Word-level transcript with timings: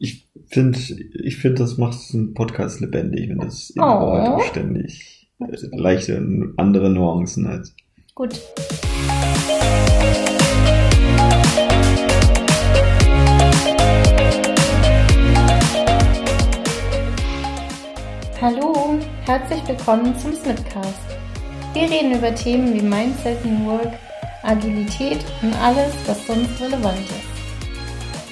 Ich 0.00 0.28
finde, 0.46 0.78
ich 0.78 1.38
finde, 1.38 1.58
das 1.62 1.76
macht 1.76 1.98
einen 2.14 2.32
Podcast 2.34 2.80
lebendig, 2.80 3.28
wenn 3.28 3.38
das 3.40 3.70
immer 3.70 4.00
Oh. 4.00 4.12
weiter 4.12 4.40
ständig 4.50 5.28
äh, 5.40 5.76
leichte 5.76 6.52
andere 6.56 6.90
Nuancen 6.90 7.48
hat. 7.48 7.72
Gut. 8.14 8.40
Hallo, 18.40 18.98
herzlich 19.26 19.66
willkommen 19.66 20.16
zum 20.18 20.32
Snipcast. 20.32 21.16
Wir 21.74 21.82
reden 21.82 22.16
über 22.16 22.34
Themen 22.34 22.72
wie 22.74 22.82
Mindset, 22.82 23.44
New 23.44 23.66
Work, 23.66 23.92
Agilität 24.42 25.18
und 25.42 25.54
alles, 25.60 25.92
was 26.06 26.24
sonst 26.26 26.60
relevant 26.60 27.00
ist. 27.00 27.17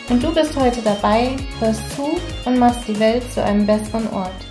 Und 0.09 0.23
du 0.23 0.33
bist 0.33 0.55
heute 0.57 0.81
dabei, 0.83 1.35
hörst 1.59 1.97
zu 1.97 2.17
und 2.45 2.59
machst 2.61 2.87
die 2.87 2.99
Welt 3.01 3.25
zu 3.33 3.43
einem 3.43 3.67
besseren 3.67 4.09
Ort. 4.13 4.47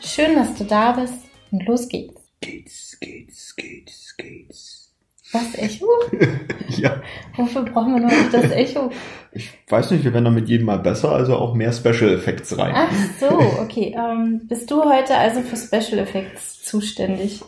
Schön, 0.00 0.34
dass 0.34 0.52
du 0.56 0.64
da 0.64 0.92
bist 0.92 1.14
und 1.52 1.64
los 1.66 1.88
geht's. 1.88 2.20
Geht's, 2.40 2.98
geht's, 2.98 3.54
geht's, 3.54 4.16
geht's. 4.16 4.94
Was 5.32 5.54
Echo? 5.54 5.86
Ja, 6.68 7.00
Wofür 7.36 7.62
brauchen 7.62 7.94
wir 7.94 8.00
noch 8.00 8.10
nicht 8.10 8.34
das 8.34 8.50
Echo? 8.50 8.90
ich 9.30 9.50
weiß 9.68 9.92
nicht, 9.92 10.02
wir 10.02 10.12
werden 10.12 10.24
damit 10.24 10.48
jedem 10.48 10.66
Mal 10.66 10.80
besser, 10.80 11.12
also 11.12 11.36
auch 11.36 11.54
mehr 11.54 11.72
Special 11.72 12.12
Effects 12.12 12.58
rein. 12.58 12.74
Ach 12.74 12.92
so, 13.20 13.28
okay. 13.62 13.94
Ähm, 13.96 14.42
bist 14.48 14.68
du 14.70 14.82
heute 14.82 15.16
also 15.16 15.42
für 15.42 15.56
Special 15.56 16.00
Effects 16.00 16.64
zuständig? 16.64 17.40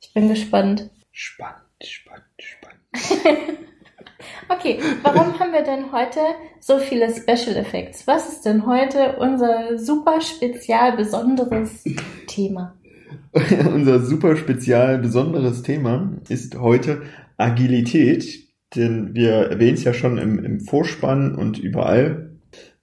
Ich 0.00 0.12
bin 0.12 0.28
gespannt. 0.28 0.90
Spannend, 1.10 1.62
spannend, 1.82 2.26
spannend. 2.38 3.58
Okay, 4.48 4.78
warum 5.02 5.38
haben 5.38 5.52
wir 5.52 5.62
denn 5.62 5.92
heute 5.92 6.20
so 6.60 6.78
viele 6.78 7.08
Special 7.14 7.56
Effects? 7.56 8.06
Was 8.06 8.28
ist 8.28 8.44
denn 8.44 8.66
heute 8.66 9.16
unser 9.18 9.78
super 9.78 10.20
spezial 10.20 10.96
besonderes 10.96 11.84
Thema? 12.26 12.74
Unser 13.74 14.00
super 14.00 14.36
spezial 14.36 14.98
besonderes 14.98 15.62
Thema 15.62 16.12
ist 16.28 16.58
heute 16.58 17.02
Agilität, 17.36 18.48
denn 18.74 19.14
wir 19.14 19.32
erwähnen 19.50 19.74
es 19.74 19.84
ja 19.84 19.94
schon 19.94 20.18
im, 20.18 20.44
im 20.44 20.60
Vorspann 20.60 21.34
und 21.34 21.58
überall. 21.58 22.38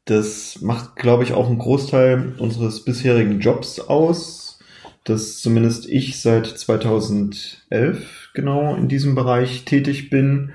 Das 0.05 0.61
macht, 0.61 0.95
glaube 0.95 1.23
ich, 1.23 1.33
auch 1.33 1.47
einen 1.47 1.57
Großteil 1.57 2.33
unseres 2.37 2.85
bisherigen 2.85 3.39
Jobs 3.39 3.79
aus, 3.79 4.59
dass 5.03 5.39
zumindest 5.41 5.87
ich 5.87 6.19
seit 6.21 6.47
2011 6.47 8.31
genau 8.33 8.75
in 8.75 8.87
diesem 8.87 9.15
Bereich 9.15 9.65
tätig 9.65 10.09
bin 10.09 10.53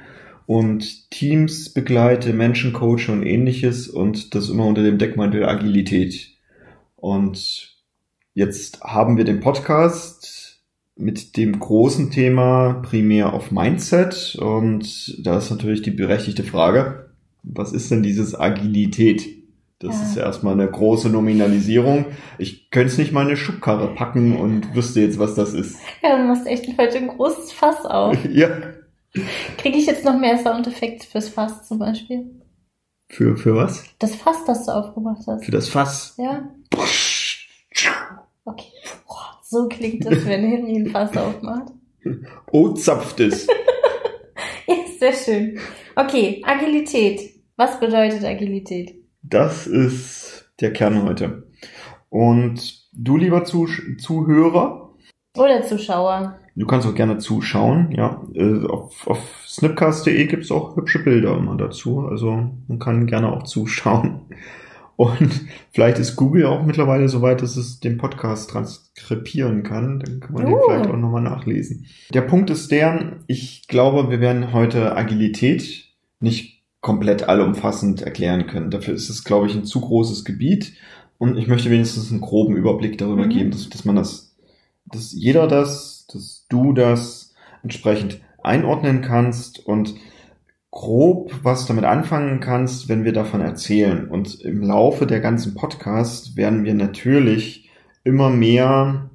und 0.51 1.11
Teams 1.11 1.73
begleite, 1.73 2.33
Menschen 2.33 2.73
coache 2.73 3.09
und 3.13 3.23
ähnliches 3.25 3.89
und 3.89 4.35
das 4.35 4.49
immer 4.49 4.67
unter 4.67 4.83
dem 4.83 4.99
Deckmantel 4.99 5.45
Agilität. 5.45 6.31
Und 6.97 7.69
Jetzt 8.33 8.81
haben 8.83 9.17
wir 9.17 9.25
den 9.25 9.41
Podcast 9.41 10.61
mit 10.97 11.37
dem 11.37 11.59
großen 11.59 12.11
Thema 12.13 12.75
primär 12.75 13.33
auf 13.33 13.51
Mindset 13.51 14.37
und 14.41 15.27
da 15.27 15.37
ist 15.39 15.51
natürlich 15.51 15.83
die 15.83 15.91
berechtigte 15.91 16.45
Frage, 16.45 17.11
was 17.43 17.73
ist 17.73 17.91
denn 17.91 18.05
dieses 18.05 18.39
Agilität? 18.39 19.27
Das 19.81 19.97
Ja. 19.97 20.03
ist 20.03 20.17
ja 20.17 20.23
erstmal 20.23 20.55
eine 20.55 20.71
große 20.71 21.11
Nominalisierung. 21.11 22.07
Ich 22.39 22.71
könnte 22.71 22.89
es 22.93 22.99
nicht 22.99 23.13
mal 23.13 23.23
in 23.23 23.29
eine 23.29 23.37
Schubkarre 23.37 23.95
packen 23.95 24.37
und 24.37 24.75
wüsste 24.77 25.01
jetzt, 25.01 25.19
was 25.19 25.35
das 25.35 25.53
ist. 25.53 25.77
Ja, 26.03 26.17
du 26.17 26.25
machst 26.29 26.47
echt 26.47 26.67
heute 26.79 26.99
ein 26.99 27.09
großes 27.09 27.53
Fass 27.53 27.85
auf. 27.85 28.17
ja. 28.31 28.49
Kriege 29.59 29.79
ich 29.79 29.87
jetzt 29.87 30.05
noch 30.05 30.19
mehr 30.19 30.39
Soundeffekte 30.39 31.07
fürs 31.07 31.29
Fass 31.29 31.67
zum 31.67 31.79
Beispiel? 31.79 32.41
Für, 33.09 33.37
für 33.37 33.57
was? 33.57 33.85
Das 33.99 34.15
Fass, 34.15 34.45
das 34.47 34.67
du 34.67 34.73
aufgemacht 34.73 35.27
hast. 35.27 35.45
Für 35.45 35.51
das 35.51 35.69
Fass. 35.69 36.15
Ja? 36.17 36.49
Okay. 38.45 38.69
Boah, 39.07 39.41
so 39.43 39.69
klingt 39.69 40.05
das, 40.05 40.25
wenn 40.27 40.45
Henry 40.45 40.77
ein 40.77 40.91
Fass 40.91 41.17
aufmacht. 41.17 41.73
Oh, 42.53 42.71
zapft 42.71 43.21
es. 43.21 43.47
Ja, 44.67 44.77
sehr 45.01 45.13
schön. 45.13 45.59
Okay, 45.97 46.43
Agilität. 46.47 47.21
Was 47.57 47.81
bedeutet 47.81 48.25
Agilität? 48.25 48.95
Das 49.23 49.67
ist 49.67 50.49
der 50.61 50.73
Kern 50.73 51.03
heute. 51.03 51.51
Und 52.09 52.87
du, 52.93 53.17
lieber 53.17 53.45
Zuh 53.45 53.67
Zuhörer, 53.99 54.95
Oder 55.37 55.63
Zuschauer. 55.65 56.39
Du 56.61 56.67
kannst 56.67 56.87
auch 56.87 56.95
gerne 56.95 57.19
zuschauen, 57.19 57.91
ja. 57.93 58.21
Äh, 58.35 58.67
Auf, 58.67 59.07
auf 59.07 59.43
snipcast.de 59.47 60.27
gibt's 60.27 60.51
auch 60.51 60.77
hübsche 60.77 60.99
Bilder 61.03 61.37
immer 61.37 61.57
dazu. 61.57 62.01
Also 62.07 62.51
man 62.69 62.79
kann 62.79 63.07
gerne 63.07 63.33
auch 63.33 63.45
zuschauen. 63.45 64.21
Und 64.97 65.41
vielleicht 65.73 65.99
ist 65.99 66.17
Google 66.17 66.47
auch 66.47 66.65
mittlerweile 66.67 67.09
so 67.09 67.23
weit, 67.23 67.41
dass 67.43 67.57
es 67.57 67.81
den 67.81 67.97
Podcast 67.97 68.51
transkribieren 68.51 69.63
kann. 69.63 70.01
Dann 70.01 70.21
kann 70.21 70.35
man 70.35 70.45
den 70.47 70.55
Uh. 70.55 70.59
vielleicht 70.67 70.91
auch 70.91 70.97
nochmal 70.97 71.23
nachlesen. 71.23 71.87
Der 72.13 72.21
Punkt 72.23 72.51
ist 72.51 72.71
der, 72.71 73.17
ich 73.27 73.67
glaube, 73.67 74.11
wir 74.11 74.21
werden 74.21 74.53
heute 74.53 74.97
Agilität 74.97 75.87
nicht 76.21 76.61
komplett 76.83 77.29
allumfassend 77.29 78.03
erklären 78.03 78.47
können. 78.47 78.71
Dafür 78.71 78.95
ist 78.95 79.09
es, 79.11 79.25
glaube 79.25 79.47
ich, 79.47 79.55
ein 79.55 79.65
zu 79.65 79.81
großes 79.81 80.25
Gebiet. 80.25 80.75
Und 81.19 81.37
ich 81.37 81.49
möchte 81.49 81.71
wenigstens 81.71 82.11
einen 82.11 82.21
groben 82.23 82.57
Überblick 82.57 82.97
darüber 82.99 83.27
Mhm. 83.27 83.31
geben, 83.31 83.51
dass, 83.51 83.69
dass 83.69 83.85
man 83.85 83.97
das, 83.97 84.30
dass 84.87 85.13
jeder 85.13 85.47
das, 85.47 86.07
dass 86.13 86.47
du 86.49 86.73
das 86.73 87.35
entsprechend 87.63 88.21
einordnen 88.43 89.03
kannst 89.03 89.65
und 89.67 89.95
grob 90.71 91.41
was 91.43 91.67
damit 91.67 91.85
anfangen 91.85 92.41
kannst, 92.41 92.89
wenn 92.89 93.05
wir 93.05 93.13
davon 93.13 93.41
erzählen. 93.41 94.09
Und 94.09 94.41
im 94.41 94.63
Laufe 94.63 95.07
der 95.07 95.21
ganzen 95.21 95.55
Podcast 95.55 96.37
werden 96.37 96.65
wir 96.65 96.75
natürlich 96.75 97.69
immer 98.05 98.31
mehr 98.31 99.11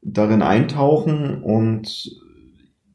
darin 0.00 0.42
eintauchen 0.42 1.42
und 1.42 2.10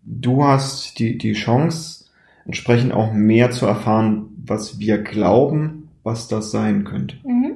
du 0.04 0.44
hast 0.44 1.00
die, 1.00 1.18
die 1.18 1.34
Chance, 1.34 2.06
entsprechend 2.46 2.94
auch 2.94 3.14
mehr 3.14 3.52
zu 3.52 3.66
erfahren, 3.66 4.30
was 4.46 4.80
wir 4.80 5.00
glauben, 5.00 5.90
was 6.04 6.30
das 6.30 6.52
sein 6.52 6.86
könnte. 6.86 7.18
Mhm. 7.26 7.56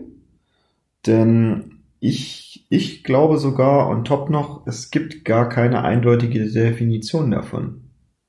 Denn 1.05 1.79
ich, 2.01 2.50
ich 2.73 3.03
glaube 3.03 3.37
sogar 3.37 3.89
on 3.89 4.05
top 4.05 4.29
noch, 4.29 4.65
es 4.65 4.91
gibt 4.91 5.25
gar 5.25 5.49
keine 5.49 5.83
eindeutige 5.83 6.49
Definition 6.49 7.29
davon. 7.31 7.81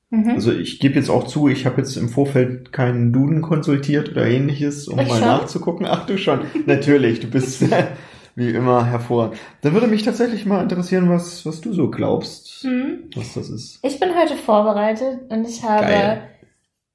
Mhm. 0.09 0.31
Also 0.31 0.51
ich 0.51 0.79
gebe 0.81 0.95
jetzt 0.95 1.09
auch 1.09 1.23
zu, 1.27 1.47
ich 1.47 1.65
habe 1.65 1.77
jetzt 1.77 1.95
im 1.95 2.09
Vorfeld 2.09 2.73
keinen 2.73 3.13
Duden 3.13 3.41
konsultiert 3.41 4.11
oder 4.11 4.25
ähnliches, 4.27 4.89
um 4.89 4.99
Ich 4.99 5.07
mal 5.07 5.15
schon. 5.19 5.27
nachzugucken. 5.27 5.85
Ach 5.89 6.05
du 6.05 6.17
schon, 6.17 6.41
natürlich, 6.65 7.21
du 7.21 7.27
bist 7.27 7.63
wie 8.35 8.49
immer 8.49 8.85
hervorragend. 8.85 9.37
Dann 9.61 9.73
würde 9.73 9.87
mich 9.87 10.03
tatsächlich 10.03 10.45
mal 10.45 10.61
interessieren, 10.61 11.09
was, 11.09 11.45
was 11.45 11.61
du 11.61 11.71
so 11.71 11.89
glaubst, 11.89 12.65
Mhm. 12.65 13.05
was 13.15 13.35
das 13.35 13.49
ist. 13.49 13.79
Ich 13.81 13.97
bin 13.99 14.09
heute 14.13 14.35
vorbereitet 14.35 15.19
und 15.29 15.47
ich 15.47 15.63
habe 15.63 15.83
Geil. 15.85 16.21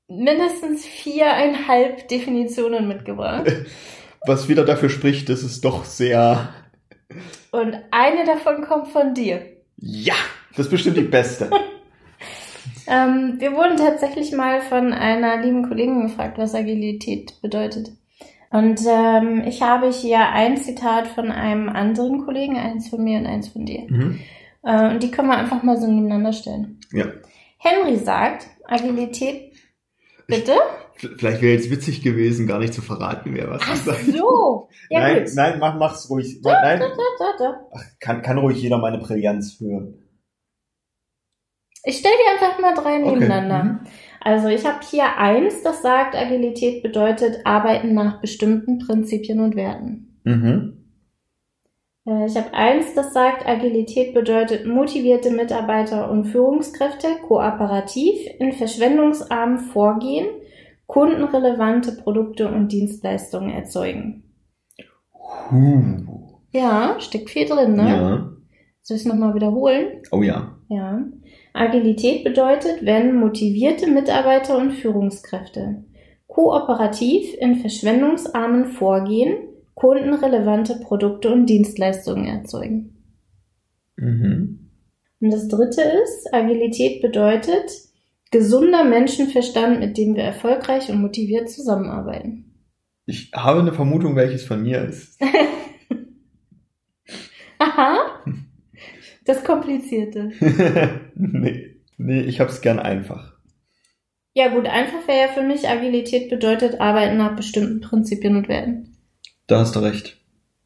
mindestens 0.06 0.84
viereinhalb 0.84 2.08
Definitionen 2.08 2.86
mitgebracht. 2.88 3.50
Was 4.26 4.48
wieder 4.48 4.64
dafür 4.64 4.88
spricht, 4.90 5.28
dass 5.28 5.44
es 5.44 5.60
doch 5.60 5.84
sehr, 5.84 6.48
Und 7.50 7.76
eine 7.90 8.24
davon 8.24 8.62
kommt 8.62 8.88
von 8.88 9.14
dir. 9.14 9.42
ja, 9.76 10.14
das 10.50 10.66
ist 10.66 10.70
bestimmt 10.70 10.96
die 10.96 11.02
beste. 11.02 11.50
Ähm, 12.90 13.34
wir 13.38 13.52
wurden 13.52 13.76
tatsächlich 13.76 14.32
mal 14.32 14.62
von 14.62 14.94
einer 14.94 15.42
lieben 15.42 15.68
Kollegin 15.68 16.02
gefragt, 16.02 16.38
was 16.38 16.54
Agilität 16.54 17.40
bedeutet. 17.42 17.90
Und 18.50 18.80
ähm, 18.88 19.42
ich 19.46 19.60
habe 19.60 19.90
hier 19.90 20.30
ein 20.30 20.56
Zitat 20.56 21.06
von 21.06 21.30
einem 21.30 21.68
anderen 21.68 22.24
Kollegen, 22.24 22.56
eins 22.56 22.88
von 22.88 23.04
mir 23.04 23.18
und 23.18 23.26
eins 23.26 23.48
von 23.48 23.66
dir. 23.66 23.82
Mhm. 23.88 24.20
Äh, 24.62 24.90
und 24.90 25.02
die 25.02 25.10
können 25.10 25.28
wir 25.28 25.36
einfach 25.36 25.62
mal 25.62 25.76
so 25.76 25.86
nebeneinander 25.86 26.32
stellen. 26.32 26.80
Ja. 26.90 27.04
Henry 27.58 27.96
sagt, 27.96 28.46
Agilität, 28.66 29.52
bitte? 30.26 30.54
Vielleicht 30.98 31.42
wäre 31.42 31.52
jetzt 31.54 31.70
witzig 31.70 32.02
gewesen, 32.02 32.46
gar 32.46 32.58
nicht 32.58 32.74
zu 32.74 32.82
verraten, 32.82 33.34
wer 33.34 33.48
was 33.50 33.62
Ach 33.64 33.76
sagt. 33.76 34.04
so. 34.06 34.68
Ja, 34.90 35.00
nein, 35.00 35.24
gut. 35.24 35.34
nein, 35.34 35.58
mach, 35.60 35.76
mach's 35.78 36.10
ruhig. 36.10 36.40
Nein, 36.42 36.80
Da, 36.80 36.88
da, 36.88 37.26
da. 37.38 37.60
Ach, 37.72 37.82
kann, 38.00 38.22
kann 38.22 38.38
ruhig 38.38 38.60
jeder 38.60 38.78
meine 38.78 38.98
Brillanz 38.98 39.58
hören. 39.60 39.94
Ich 41.84 41.98
stelle 41.98 42.14
die 42.16 42.44
einfach 42.44 42.58
mal 42.60 42.74
drei 42.74 42.96
Okay. 43.02 43.10
nebeneinander. 43.14 43.64
Mhm. 43.64 43.80
Also 44.20 44.48
ich 44.48 44.66
habe 44.66 44.80
hier 44.90 45.16
eins, 45.16 45.62
das 45.62 45.80
sagt, 45.82 46.16
Agilität 46.16 46.82
bedeutet 46.82 47.40
Arbeiten 47.44 47.94
nach 47.94 48.20
bestimmten 48.20 48.78
Prinzipien 48.80 49.40
und 49.40 49.54
Werten. 49.54 50.20
Mhm. 50.24 50.84
Äh, 52.06 52.26
Ich 52.26 52.36
habe 52.36 52.52
eins, 52.52 52.94
das 52.94 53.12
sagt, 53.12 53.46
Agilität 53.46 54.14
bedeutet 54.14 54.66
motivierte 54.66 55.30
Mitarbeiter 55.30 56.10
und 56.10 56.24
Führungskräfte, 56.24 57.06
kooperativ, 57.26 58.18
in 58.40 58.52
verschwendungsarmem 58.52 59.58
Vorgehen, 59.58 60.26
kundenrelevante 60.88 61.92
Produkte 61.92 62.48
und 62.48 62.72
Dienstleistungen 62.72 63.50
erzeugen. 63.50 64.24
Huh. 65.50 66.38
Ja, 66.50 66.96
steckt 66.98 67.30
viel 67.30 67.46
drin, 67.46 67.76
ne? 67.76 67.88
Ja. 67.88 68.32
Soll 68.82 68.96
ich 68.96 69.02
es 69.02 69.06
nochmal 69.06 69.34
wiederholen? 69.34 70.02
Oh 70.10 70.22
ja. 70.22 70.56
Ja. 70.68 71.04
Agilität 71.52 72.24
bedeutet, 72.24 72.84
wenn 72.84 73.16
motivierte 73.16 73.86
Mitarbeiter 73.86 74.58
und 74.58 74.72
Führungskräfte 74.72 75.84
kooperativ 76.26 77.34
in 77.38 77.56
verschwendungsarmen 77.56 78.66
Vorgehen, 78.66 79.36
kundenrelevante 79.74 80.80
Produkte 80.80 81.32
und 81.32 81.46
Dienstleistungen 81.46 82.26
erzeugen. 82.26 82.96
Mhm. 83.96 84.70
Und 85.20 85.32
das 85.32 85.48
dritte 85.48 85.82
ist, 85.82 86.32
Agilität 86.32 87.02
bedeutet 87.02 87.87
gesunder 88.30 88.84
Menschenverstand, 88.84 89.80
mit 89.80 89.96
dem 89.96 90.14
wir 90.14 90.24
erfolgreich 90.24 90.90
und 90.90 91.00
motiviert 91.00 91.50
zusammenarbeiten. 91.50 92.44
Ich 93.06 93.30
habe 93.34 93.60
eine 93.60 93.72
Vermutung, 93.72 94.16
welches 94.16 94.44
von 94.44 94.62
mir 94.62 94.82
ist. 94.82 95.18
Aha. 97.58 98.22
Das 99.24 99.44
Komplizierte. 99.44 100.30
nee, 101.14 101.76
nee, 101.96 102.20
ich 102.20 102.40
hab's 102.40 102.60
gern 102.60 102.78
einfach. 102.78 103.34
Ja 104.34 104.54
gut, 104.54 104.66
einfach 104.66 105.08
wäre 105.08 105.26
ja 105.26 105.28
für 105.28 105.42
mich, 105.42 105.68
Agilität 105.68 106.30
bedeutet 106.30 106.80
arbeiten 106.80 107.16
nach 107.16 107.34
bestimmten 107.34 107.80
Prinzipien 107.80 108.36
und 108.36 108.48
Werten. 108.48 108.96
Da 109.46 109.60
hast 109.60 109.74
du 109.74 109.80
recht. 109.80 110.18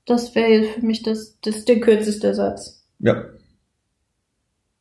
Das 0.04 0.34
wäre 0.34 0.64
für 0.64 0.84
mich 0.84 1.02
das, 1.02 1.38
das 1.40 1.64
der 1.64 1.80
kürzeste 1.80 2.34
Satz. 2.34 2.84
Ja. 2.98 3.24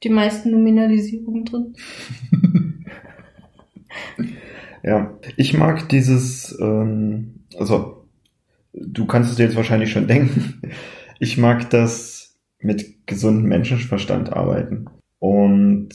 Die 0.03 0.09
meisten 0.09 0.51
Nominalisierungen 0.51 1.45
drin. 1.45 1.75
ja, 4.83 5.17
ich 5.37 5.53
mag 5.53 5.89
dieses, 5.89 6.57
ähm, 6.59 7.41
also 7.57 8.05
du 8.73 9.05
kannst 9.05 9.31
es 9.31 9.37
dir 9.37 9.43
jetzt 9.43 9.55
wahrscheinlich 9.55 9.91
schon 9.91 10.07
denken. 10.07 10.61
Ich 11.19 11.37
mag 11.37 11.69
das 11.69 12.35
mit 12.59 13.07
gesundem 13.07 13.49
Menschenverstand 13.49 14.33
arbeiten. 14.33 14.85
Und 15.19 15.89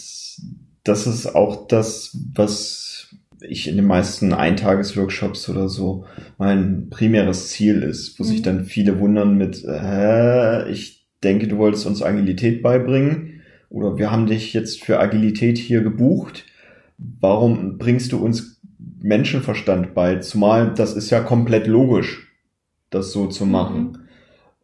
das 0.85 1.07
ist 1.07 1.35
auch 1.35 1.67
das, 1.67 2.17
was 2.35 3.15
ich 3.41 3.69
in 3.69 3.77
den 3.77 3.87
meisten 3.87 4.33
Eintagesworkshops 4.33 5.49
oder 5.49 5.69
so 5.69 6.07
mein 6.39 6.89
primäres 6.91 7.49
Ziel 7.49 7.83
ist, 7.83 8.19
wo 8.19 8.25
mhm. 8.25 8.29
sich 8.29 8.43
dann 8.43 8.65
viele 8.65 8.99
wundern 8.99 9.37
mit, 9.37 9.65
äh, 9.65 10.71
ich 10.71 11.07
denke, 11.23 11.49
du 11.49 11.59
wolltest 11.59 11.87
uns 11.87 12.03
Agilität 12.03 12.63
beibringen 12.63 13.43
oder 13.69 13.99
wir 13.99 14.11
haben 14.11 14.27
dich 14.27 14.53
jetzt 14.53 14.83
für 14.83 15.01
Agilität 15.01 15.59
hier 15.59 15.83
gebucht. 15.83 16.45
Warum 16.99 17.79
bringst 17.79 18.13
du 18.13 18.19
uns 18.19 18.56
Menschenverstand 19.07 19.95
bei? 19.95 20.17
Zumal 20.17 20.75
das 20.75 20.95
ist 20.95 21.11
ja 21.11 21.21
komplett 21.21 21.67
logisch, 21.67 22.33
das 22.91 23.13
so 23.13 23.27
zu 23.27 23.47
machen. 23.47 23.83
Mhm. 23.83 23.99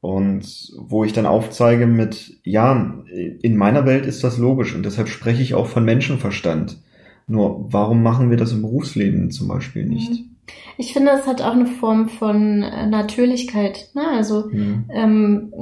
Und 0.00 0.72
wo 0.78 1.04
ich 1.04 1.12
dann 1.12 1.26
aufzeige 1.26 1.86
mit, 1.86 2.38
ja, 2.42 3.02
in 3.40 3.56
meiner 3.56 3.86
Welt 3.86 4.04
ist 4.04 4.24
das 4.24 4.36
logisch 4.36 4.74
und 4.74 4.84
deshalb 4.84 5.08
spreche 5.08 5.42
ich 5.42 5.54
auch 5.54 5.68
von 5.68 5.84
Menschenverstand. 5.84 6.82
Nur 7.28 7.72
warum 7.72 8.02
machen 8.02 8.28
wir 8.28 8.36
das 8.36 8.52
im 8.52 8.62
Berufsleben 8.62 9.30
zum 9.30 9.46
Beispiel 9.46 9.86
nicht? 9.86 10.10
Mhm. 10.10 10.36
Ich 10.76 10.92
finde, 10.92 11.12
es 11.12 11.26
hat 11.26 11.40
auch 11.40 11.52
eine 11.52 11.66
Form 11.66 12.08
von 12.08 12.62
äh, 12.62 12.86
Natürlichkeit. 12.88 13.90
Ne? 13.94 14.02
Also 14.08 14.48
mhm. 14.50 14.84
ähm, 14.92 15.52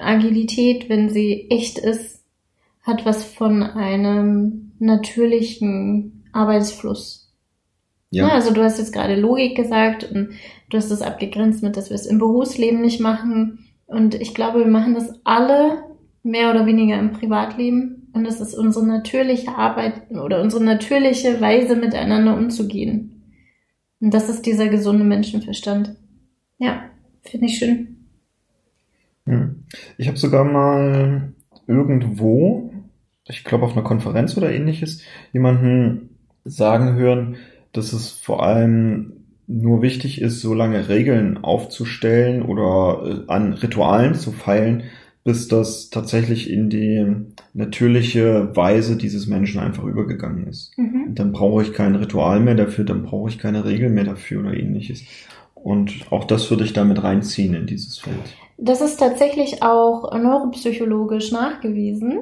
Agilität, 0.00 0.88
wenn 0.88 1.10
sie 1.10 1.46
echt 1.50 1.78
ist, 1.78 2.24
hat 2.82 3.04
was 3.04 3.24
von 3.24 3.62
einem 3.62 4.72
natürlichen 4.78 6.24
Arbeitsfluss. 6.32 7.27
Ja. 8.10 8.26
Ne? 8.26 8.32
Also 8.32 8.52
du 8.52 8.62
hast 8.62 8.78
jetzt 8.78 8.92
gerade 8.92 9.14
Logik 9.14 9.56
gesagt 9.56 10.10
und 10.10 10.30
Du 10.70 10.76
hast 10.76 10.90
es 10.90 11.02
abgegrenzt 11.02 11.62
mit, 11.62 11.76
dass 11.76 11.88
wir 11.88 11.94
es 11.94 12.06
im 12.06 12.18
Berufsleben 12.18 12.80
nicht 12.80 13.00
machen. 13.00 13.64
Und 13.86 14.14
ich 14.14 14.34
glaube, 14.34 14.60
wir 14.60 14.66
machen 14.66 14.94
das 14.94 15.20
alle 15.24 15.82
mehr 16.22 16.50
oder 16.50 16.66
weniger 16.66 16.98
im 16.98 17.12
Privatleben. 17.12 18.10
Und 18.12 18.26
es 18.26 18.40
ist 18.40 18.54
unsere 18.54 18.86
natürliche 18.86 19.56
Arbeit 19.56 20.10
oder 20.10 20.42
unsere 20.42 20.62
natürliche 20.62 21.40
Weise, 21.40 21.74
miteinander 21.76 22.36
umzugehen. 22.36 23.32
Und 24.00 24.12
das 24.12 24.28
ist 24.28 24.44
dieser 24.44 24.68
gesunde 24.68 25.04
Menschenverstand. 25.04 25.96
Ja, 26.58 26.82
finde 27.22 27.46
ich 27.46 27.58
schön. 27.58 27.96
Ich 29.96 30.08
habe 30.08 30.18
sogar 30.18 30.44
mal 30.44 31.32
irgendwo, 31.66 32.72
ich 33.26 33.44
glaube 33.44 33.64
auf 33.64 33.72
einer 33.72 33.82
Konferenz 33.82 34.36
oder 34.36 34.52
ähnliches, 34.52 35.02
jemanden 35.32 36.10
sagen 36.44 36.94
hören, 36.94 37.36
dass 37.72 37.92
es 37.92 38.10
vor 38.10 38.42
allem 38.42 39.12
nur 39.46 39.80
wichtig 39.80 40.20
ist, 40.20 40.40
so 40.40 40.52
lange 40.52 40.88
Regeln 40.88 41.38
aufzustellen 41.38 42.42
oder 42.42 43.24
äh, 43.26 43.32
an 43.32 43.54
Ritualen 43.54 44.14
zu 44.14 44.30
feilen, 44.30 44.84
bis 45.24 45.48
das 45.48 45.90
tatsächlich 45.90 46.50
in 46.50 46.70
die 46.70 47.04
natürliche 47.54 48.54
Weise 48.54 48.96
dieses 48.96 49.26
Menschen 49.26 49.60
einfach 49.60 49.84
übergegangen 49.84 50.46
ist. 50.46 50.76
Mhm. 50.78 51.14
Dann 51.14 51.32
brauche 51.32 51.62
ich 51.62 51.72
kein 51.72 51.96
Ritual 51.96 52.40
mehr 52.40 52.54
dafür, 52.54 52.84
dann 52.84 53.02
brauche 53.02 53.30
ich 53.30 53.38
keine 53.38 53.64
Regeln 53.64 53.94
mehr 53.94 54.04
dafür 54.04 54.40
oder 54.40 54.54
ähnliches. 54.54 55.02
Und 55.54 56.06
auch 56.10 56.24
das 56.24 56.50
würde 56.50 56.64
ich 56.64 56.72
damit 56.72 57.02
reinziehen 57.02 57.54
in 57.54 57.66
dieses 57.66 57.98
Feld. 57.98 58.16
Das 58.58 58.80
ist 58.80 58.96
tatsächlich 58.96 59.62
auch 59.62 60.12
neuropsychologisch 60.16 61.32
nachgewiesen. 61.32 62.20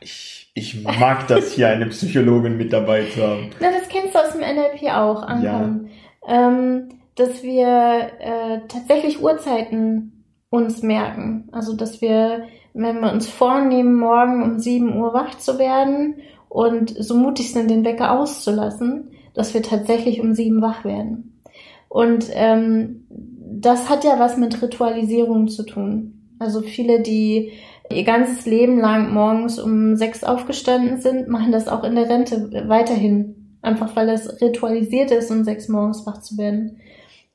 Ich, 0.00 0.43
ich 0.54 0.82
mag 0.82 1.26
das 1.28 1.52
hier, 1.52 1.68
eine 1.68 1.86
Psychologin 1.86 2.56
mit 2.56 2.72
dabei 2.72 3.04
zu 3.04 3.22
haben. 3.22 3.50
Na, 3.60 3.72
das 3.72 3.88
kennst 3.88 4.14
du 4.14 4.18
aus 4.18 4.32
dem 4.32 4.40
NLP 4.40 4.94
auch, 4.94 5.22
Anton. 5.22 5.42
Ja 5.42 5.90
ähm, 6.26 6.88
dass 7.14 7.42
wir 7.42 8.10
äh, 8.18 8.60
tatsächlich 8.68 9.22
Uhrzeiten 9.22 10.24
uns 10.50 10.82
merken. 10.82 11.48
Also 11.52 11.74
dass 11.74 12.00
wir, 12.00 12.44
wenn 12.72 13.00
wir 13.00 13.12
uns 13.12 13.28
vornehmen, 13.28 13.94
morgen 13.94 14.42
um 14.42 14.58
7 14.58 14.96
Uhr 14.96 15.14
wach 15.14 15.36
zu 15.38 15.58
werden 15.58 16.16
und 16.48 16.94
so 16.98 17.16
mutig 17.16 17.52
sind, 17.52 17.70
den 17.70 17.84
Wecker 17.84 18.18
auszulassen, 18.18 19.10
dass 19.34 19.54
wir 19.54 19.62
tatsächlich 19.62 20.20
um 20.20 20.34
7 20.34 20.60
wach 20.62 20.84
werden. 20.84 21.40
Und 21.88 22.28
ähm, 22.32 23.06
das 23.08 23.88
hat 23.88 24.04
ja 24.04 24.18
was 24.18 24.36
mit 24.36 24.60
Ritualisierung 24.60 25.48
zu 25.48 25.64
tun. 25.64 26.36
Also 26.40 26.62
viele, 26.62 27.00
die 27.00 27.52
ihr 27.90 28.04
ganzes 28.04 28.46
Leben 28.46 28.78
lang 28.78 29.12
morgens 29.12 29.58
um 29.58 29.96
sechs 29.96 30.24
aufgestanden 30.24 31.00
sind, 31.00 31.28
machen 31.28 31.52
das 31.52 31.68
auch 31.68 31.84
in 31.84 31.94
der 31.94 32.08
Rente 32.08 32.64
weiterhin. 32.66 33.58
Einfach 33.62 33.96
weil 33.96 34.08
es 34.10 34.40
ritualisiert 34.40 35.10
ist, 35.10 35.30
um 35.30 35.44
sechs 35.44 35.68
morgens 35.68 36.06
wach 36.06 36.20
zu 36.20 36.36
werden. 36.36 36.80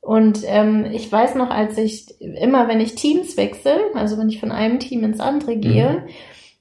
Und 0.02 0.44
ähm, 0.46 0.86
ich 0.92 1.12
weiß 1.12 1.36
noch, 1.36 1.50
als 1.50 1.78
ich 1.78 2.20
immer, 2.20 2.68
wenn 2.68 2.80
ich 2.80 2.96
Teams 2.96 3.36
wechsle, 3.36 3.78
also 3.94 4.18
wenn 4.18 4.30
ich 4.30 4.40
von 4.40 4.52
einem 4.52 4.80
Team 4.80 5.04
ins 5.04 5.20
andere 5.20 5.58
gehe, 5.58 6.04
mhm. 6.06 6.10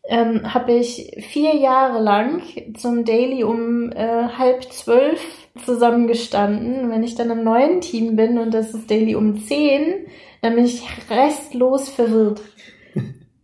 ähm, 0.08 0.54
habe 0.54 0.72
ich 0.72 1.24
vier 1.28 1.54
Jahre 1.56 2.02
lang 2.02 2.42
zum 2.76 3.04
Daily 3.04 3.44
um 3.44 3.92
äh, 3.92 4.28
halb 4.36 4.64
zwölf 4.72 5.20
zusammengestanden. 5.64 6.90
Wenn 6.90 7.04
ich 7.04 7.14
dann 7.14 7.30
im 7.30 7.44
neuen 7.44 7.80
Team 7.80 8.16
bin 8.16 8.38
und 8.38 8.52
das 8.52 8.74
ist 8.74 8.90
Daily 8.90 9.14
um 9.14 9.36
zehn, 9.36 10.06
dann 10.42 10.54
bin 10.54 10.64
ich 10.64 10.82
restlos 11.10 11.88
verwirrt 11.88 12.40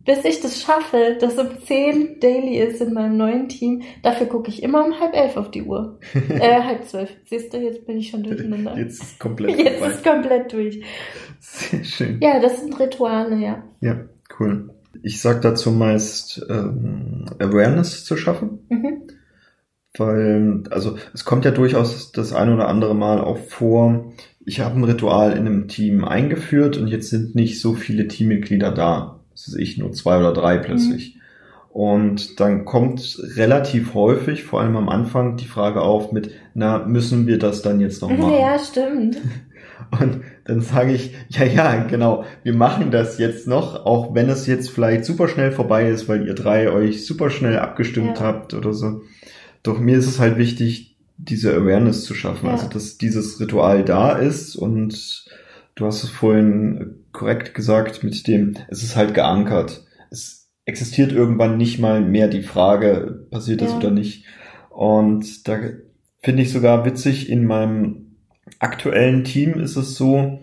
bis 0.05 0.23
ich 0.23 0.39
das 0.39 0.61
schaffe, 0.61 1.17
dass 1.19 1.37
um 1.37 1.47
10 1.65 2.19
Daily 2.19 2.59
ist 2.59 2.79
in 2.79 2.93
meinem 2.93 3.17
neuen 3.17 3.49
Team, 3.49 3.81
dafür 4.03 4.27
gucke 4.27 4.49
ich 4.49 4.61
immer 4.61 4.85
um 4.85 4.99
halb 4.99 5.15
elf 5.15 5.35
auf 5.35 5.49
die 5.51 5.63
Uhr. 5.63 5.99
äh, 6.29 6.61
halb 6.61 6.85
zwölf. 6.85 7.09
Siehst 7.25 7.53
du, 7.53 7.57
jetzt 7.57 7.85
bin 7.85 7.97
ich 7.97 8.09
schon 8.09 8.23
durcheinander. 8.23 8.77
Jetzt 8.77 9.01
ist 9.01 9.19
komplett 9.19 9.57
Jetzt 9.57 9.79
vorbei. 9.79 9.93
ist 9.93 10.03
komplett 10.03 10.53
durch. 10.53 10.83
Sehr 11.39 11.83
schön. 11.83 12.19
Ja, 12.21 12.39
das 12.39 12.61
sind 12.61 12.79
Rituale, 12.79 13.37
ja. 13.37 13.63
Ja, 13.81 14.05
cool. 14.39 14.69
Ich 15.01 15.21
sag 15.21 15.41
dazu 15.41 15.71
meist 15.71 16.45
ähm, 16.49 17.25
Awareness 17.39 18.05
zu 18.05 18.15
schaffen. 18.15 18.59
Mhm. 18.69 19.01
Weil, 19.97 20.63
also 20.69 20.97
es 21.13 21.25
kommt 21.25 21.45
ja 21.45 21.51
durchaus 21.51 22.11
das 22.11 22.33
ein 22.33 22.53
oder 22.53 22.67
andere 22.67 22.95
Mal 22.95 23.21
auch 23.21 23.37
vor, 23.37 24.13
ich 24.45 24.59
habe 24.59 24.77
ein 24.77 24.83
Ritual 24.83 25.31
in 25.31 25.39
einem 25.39 25.67
Team 25.67 26.03
eingeführt 26.03 26.77
und 26.77 26.87
jetzt 26.87 27.09
sind 27.09 27.33
nicht 27.33 27.59
so 27.59 27.73
viele 27.73 28.07
Teammitglieder 28.07 28.71
da 28.71 29.24
das 29.35 29.49
ist 29.49 29.57
ich, 29.57 29.77
nur 29.77 29.91
zwei 29.91 30.17
oder 30.17 30.33
drei 30.33 30.57
plötzlich. 30.57 31.15
Mhm. 31.15 31.21
Und 31.69 32.39
dann 32.39 32.63
kommt 32.63 33.19
relativ 33.35 33.93
häufig, 33.95 34.45
vor 34.45 34.61
allem 34.61 34.77
am 34.77 34.87
Anfang, 34.87 35.35
die 35.35 35.45
Frage 35.45 35.81
auf 35.81 36.13
mit, 36.13 36.31
na, 36.53 36.79
müssen 36.79 37.27
wir 37.27 37.37
das 37.37 37.63
dann 37.63 37.81
jetzt 37.81 38.01
noch 38.01 38.09
machen? 38.17 38.31
Ja, 38.31 38.57
stimmt. 38.57 39.17
Und 39.99 40.21
dann 40.45 40.61
sage 40.61 40.93
ich, 40.93 41.13
ja, 41.27 41.43
ja, 41.43 41.83
genau, 41.83 42.23
wir 42.43 42.55
machen 42.55 42.91
das 42.91 43.17
jetzt 43.17 43.45
noch, 43.45 43.85
auch 43.85 44.15
wenn 44.15 44.29
es 44.29 44.47
jetzt 44.47 44.69
vielleicht 44.69 45.03
super 45.03 45.27
schnell 45.27 45.51
vorbei 45.51 45.89
ist, 45.89 46.07
weil 46.07 46.25
ihr 46.25 46.33
drei 46.33 46.71
euch 46.71 47.05
super 47.05 47.29
schnell 47.29 47.59
abgestimmt 47.59 48.19
ja. 48.19 48.25
habt 48.25 48.53
oder 48.53 48.71
so. 48.73 49.01
Doch 49.61 49.77
mir 49.77 49.97
ist 49.97 50.07
es 50.07 50.17
halt 50.17 50.37
wichtig, 50.37 50.95
diese 51.17 51.53
Awareness 51.53 52.05
zu 52.05 52.13
schaffen, 52.13 52.45
ja. 52.45 52.53
also 52.53 52.69
dass 52.69 52.97
dieses 52.97 53.39
Ritual 53.41 53.83
da 53.83 54.13
ist 54.13 54.55
und 54.55 55.25
du 55.75 55.85
hast 55.85 56.03
es 56.03 56.09
vorhin 56.09 57.05
korrekt 57.11 57.53
gesagt 57.53 58.03
mit 58.03 58.27
dem, 58.27 58.55
es 58.69 58.83
ist 58.83 58.95
halt 58.95 59.13
geankert. 59.13 59.85
Es 60.09 60.49
existiert 60.65 61.11
irgendwann 61.11 61.57
nicht 61.57 61.79
mal 61.79 62.01
mehr 62.01 62.27
die 62.27 62.43
Frage, 62.43 63.27
passiert 63.29 63.61
das 63.61 63.71
ja. 63.71 63.77
oder 63.77 63.91
nicht. 63.91 64.25
Und 64.69 65.47
da 65.47 65.59
finde 66.21 66.41
ich 66.41 66.51
sogar 66.51 66.85
witzig, 66.85 67.29
in 67.29 67.45
meinem 67.45 68.15
aktuellen 68.59 69.23
Team 69.23 69.53
ist 69.53 69.75
es 69.75 69.95
so, 69.95 70.39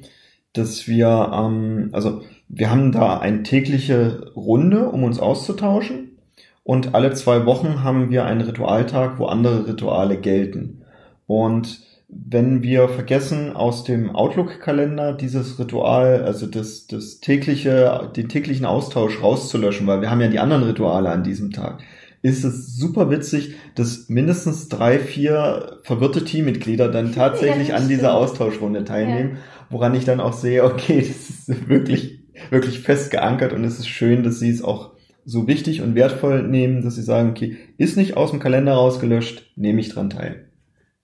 dass 0.53 0.87
wir, 0.87 1.31
ähm, 1.35 1.91
also 1.93 2.23
wir 2.49 2.71
haben 2.71 2.93
da 2.93 3.19
eine 3.19 3.43
tägliche 3.43 4.33
Runde, 4.37 4.89
um 4.89 5.05
uns 5.05 5.19
auszutauschen. 5.19 6.19
Und 6.65 6.95
alle 6.95 7.13
zwei 7.15 7.45
Wochen 7.45 7.83
haben 7.83 8.11
wir 8.11 8.25
einen 8.25 8.43
Ritualtag, 8.43 9.19
wo 9.19 9.27
andere 9.27 9.67
Rituale 9.67 10.19
gelten. 10.19 10.85
Und 11.27 11.81
wenn 12.15 12.63
wir 12.63 12.89
vergessen, 12.89 13.57
aus 13.57 13.85
dem 13.85 14.15
Outlook-Kalender 14.15 15.15
dieses 15.15 15.59
Ritual, 15.59 16.23
also 16.25 16.47
das, 16.47 16.87
das 16.87 17.21
tägliche, 17.21 18.11
den 18.15 18.29
täglichen 18.29 18.67
Austausch 18.67 19.23
rauszulöschen, 19.23 19.87
weil 19.87 20.03
wir 20.03 20.11
haben 20.11 20.21
ja 20.21 20.29
die 20.29 20.39
anderen 20.39 20.65
Rituale 20.65 21.09
an 21.09 21.25
diesem 21.25 21.53
Tag, 21.53 21.83
ist 22.21 22.45
es 22.45 22.77
super 22.77 23.11
witzig, 23.11 23.55
dass 23.75 24.11
mindestens 24.11 24.69
drei, 24.69 24.99
vier 24.99 25.79
verwirrte 25.85 26.25
Teammitglieder 26.25 26.89
dann 26.89 27.13
tatsächlich 27.15 27.69
ja, 27.69 27.77
an 27.77 27.89
dieser 27.89 28.15
Austauschrunde 28.15 28.85
teilnehmen, 28.85 29.31
ja. 29.33 29.39
woran 29.71 29.95
ich 29.95 30.05
dann 30.05 30.21
auch 30.21 30.35
sehe, 30.35 30.65
okay, 30.65 30.99
das 30.99 31.31
ist 31.31 31.69
wirklich, 31.69 32.21
wirklich 32.51 32.81
fest 32.81 33.11
geankert 33.11 33.55
und 33.55 33.65
es 33.65 33.79
ist 33.79 33.89
schön, 33.89 34.23
dass 34.23 34.39
sie 34.39 34.51
es 34.51 34.63
auch 34.63 34.93
so 35.25 35.47
wichtig 35.47 35.81
und 35.81 35.95
wertvoll 35.95 36.43
nehmen, 36.43 36.83
dass 36.83 36.97
sie 36.97 37.03
sagen, 37.03 37.31
okay, 37.31 37.57
ist 37.79 37.97
nicht 37.97 38.19
aus 38.19 38.33
dem 38.33 38.41
Kalender 38.41 38.75
rausgelöscht, 38.75 39.53
nehme 39.57 39.81
ich 39.81 39.89
dran 39.89 40.11
teil. 40.11 40.49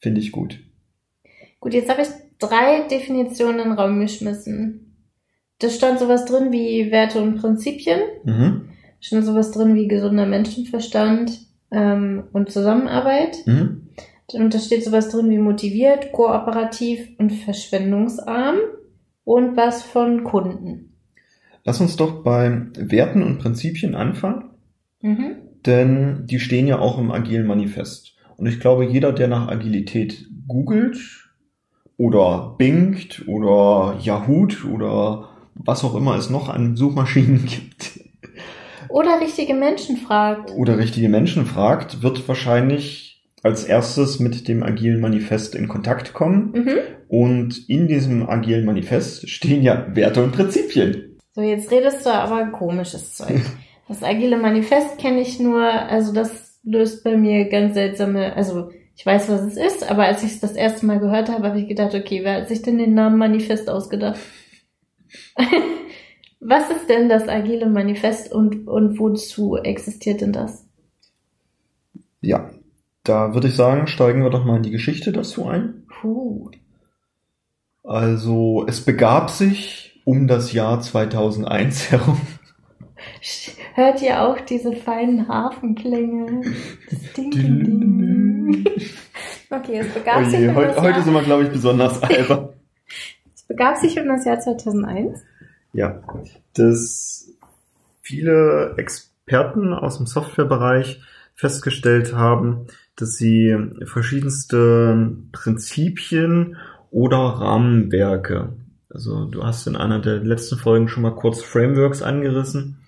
Finde 0.01 0.21
ich 0.21 0.33
gut. 0.33 0.61
Gut, 1.61 1.75
jetzt 1.75 1.91
habe 1.91 2.03
ich 2.03 2.09
drei 2.39 2.87
Definitionen 2.89 3.61
in 3.61 3.69
den 3.71 3.73
Raum 3.73 4.01
geschmissen. 4.01 4.97
Da 5.59 5.69
stand 5.69 5.99
sowas 5.99 6.25
drin 6.25 6.53
wie 6.53 6.91
Werte 6.91 7.21
und 7.21 7.41
Prinzipien. 7.41 8.01
Mhm. 8.25 8.69
Stand 9.01 9.25
sowas 9.25 9.51
drin 9.51 9.75
wie 9.75 9.89
gesunder 9.89 10.27
Menschenverstand 10.27 11.41
ähm, 11.71 12.25
und 12.33 12.51
Zusammenarbeit. 12.51 13.39
Mhm. 13.47 13.89
Und 14.35 14.55
da 14.55 14.59
steht 14.59 14.85
sowas 14.85 15.09
drin 15.09 15.31
wie 15.31 15.39
motiviert, 15.39 16.13
kooperativ 16.13 17.09
und 17.19 17.31
verschwendungsarm 17.33 18.59
und 19.25 19.57
was 19.57 19.83
von 19.83 20.23
Kunden. 20.23 20.97
Lass 21.65 21.81
uns 21.81 21.97
doch 21.97 22.23
bei 22.23 22.67
Werten 22.77 23.23
und 23.23 23.39
Prinzipien 23.39 23.95
anfangen. 23.95 24.51
Mhm. 25.01 25.37
Denn 25.67 26.27
die 26.27 26.41
stehen 26.41 26.67
ja 26.67 26.79
auch 26.79 26.99
im 26.99 27.11
agilen 27.11 27.47
Manifest. 27.47 28.17
Und 28.37 28.47
ich 28.47 28.61
glaube, 28.61 28.85
jeder, 28.85 29.13
der 29.13 29.29
nach 29.29 29.49
Agilität 29.49 30.27
googelt, 30.47 31.28
oder 31.99 32.55
Bingt 32.57 33.25
oder 33.27 33.99
Yahoo 34.01 34.49
oder 34.73 35.29
was 35.55 35.85
auch 35.85 35.95
immer 35.95 36.17
es 36.17 36.31
noch 36.31 36.49
an 36.49 36.77
Suchmaschinen 36.77 37.45
gibt. 37.47 38.01
Oder 38.89 39.21
richtige 39.21 39.53
Menschen 39.53 39.99
fragt. 39.99 40.51
Oder 40.57 40.79
richtige 40.79 41.11
Menschen 41.11 41.45
fragt, 41.45 42.03
wird 42.03 42.27
wahrscheinlich 42.27 43.27
als 43.43 43.65
erstes 43.65 44.19
mit 44.19 44.49
dem 44.49 44.63
agilen 44.63 45.01
Manifest 45.01 45.55
in 45.55 45.69
Kontakt 45.69 46.15
kommen. 46.15 46.53
Mhm. 46.53 46.79
Und 47.09 47.69
in 47.69 47.87
diesem 47.89 48.29
agilen 48.29 48.65
Manifest 48.65 49.29
stehen 49.29 49.63
ja 49.63 49.87
Werte 49.95 50.23
und 50.23 50.33
Prinzipien. 50.33 51.19
So, 51.33 51.43
jetzt 51.43 51.71
redest 51.71 52.07
du 52.07 52.11
aber 52.11 52.47
komisches 52.47 53.15
Zeug. 53.15 53.41
Das 53.91 54.03
agile 54.03 54.37
Manifest 54.37 54.99
kenne 54.99 55.23
ich 55.23 55.41
nur, 55.41 55.63
also 55.65 56.13
das 56.13 56.61
löst 56.63 57.05
bei 57.05 57.17
mir 57.17 57.49
ganz 57.49 57.73
seltsame, 57.73 58.37
also 58.37 58.71
ich 58.99 59.07
weiß, 59.07 59.29
was 59.29 59.43
es 59.43 59.57
ist, 59.57 59.89
aber 59.89 60.07
als 60.07 60.25
ich 60.25 60.33
es 60.33 60.41
das 60.41 60.55
erste 60.55 60.85
Mal 60.85 60.99
gehört 60.99 61.29
habe, 61.29 61.47
habe 61.47 61.61
ich 61.61 61.69
gedacht, 61.69 61.95
okay, 61.95 62.25
wer 62.25 62.41
hat 62.41 62.49
sich 62.49 62.63
denn 62.63 62.79
den 62.79 62.95
Namen 62.95 63.17
Manifest 63.17 63.71
ausgedacht? 63.71 64.19
was 66.41 66.69
ist 66.69 66.89
denn 66.89 67.09
das 67.09 67.29
agile 67.29 67.67
Manifest 67.67 68.33
und, 68.33 68.67
und 68.67 68.99
wozu 68.99 69.57
existiert 69.57 70.21
denn 70.21 70.33
das? 70.33 70.67
Ja, 72.21 72.51
da 73.05 73.35
würde 73.35 73.47
ich 73.47 73.55
sagen, 73.55 73.87
steigen 73.87 74.25
wir 74.25 74.31
doch 74.31 74.45
mal 74.45 74.57
in 74.57 74.65
die 74.65 74.73
Geschichte 74.73 75.13
dazu 75.13 75.47
ein. 75.47 75.87
Puh. 75.89 76.51
Also, 77.85 78.67
es 78.67 78.81
begab 78.81 79.31
sich 79.31 80.03
um 80.05 80.27
das 80.27 80.53
Jahr 80.53 80.81
2001 80.81 81.93
herum. 81.93 82.21
Hört 83.79 84.03
ihr 84.03 84.21
auch 84.21 84.41
diese 84.41 84.73
feinen 84.73 85.29
Hafenklänge? 85.29 86.43
Das 86.91 87.13
Ding, 87.17 87.31
ding, 87.31 87.61
ding. 87.61 88.65
Okay, 89.51 89.79
es 89.79 89.95
begab 89.95 90.19
Oje, 90.19 90.31
sich 90.31 90.49
um 90.49 90.57
heute, 90.57 90.75
das 90.75 90.83
heute 90.83 91.03
sind 91.03 91.15
wir, 91.15 91.23
glaube 91.23 91.45
ich, 91.45 91.51
besonders 91.51 92.03
albern. 92.03 92.49
es 93.33 93.45
begab 93.45 93.77
sich 93.77 93.97
um 94.01 94.09
das 94.09 94.25
Jahr 94.25 94.41
2001. 94.41 95.23
Ja, 95.75 96.03
dass 96.55 97.31
viele 98.03 98.75
Experten 98.79 99.73
aus 99.73 99.99
dem 99.99 100.07
Softwarebereich 100.07 101.01
festgestellt 101.37 102.17
haben, 102.17 102.67
dass 102.97 103.15
sie 103.15 103.57
verschiedenste 103.85 105.19
Prinzipien 105.31 106.57
oder 106.91 107.19
Rahmenwerke, 107.19 108.55
also 108.91 109.27
du 109.27 109.45
hast 109.45 109.69
in 109.69 109.77
einer 109.77 110.01
der 110.01 110.17
letzten 110.17 110.59
Folgen 110.59 110.89
schon 110.89 111.05
mal 111.05 111.15
kurz 111.15 111.43
Frameworks 111.43 112.03
angerissen, 112.03 112.81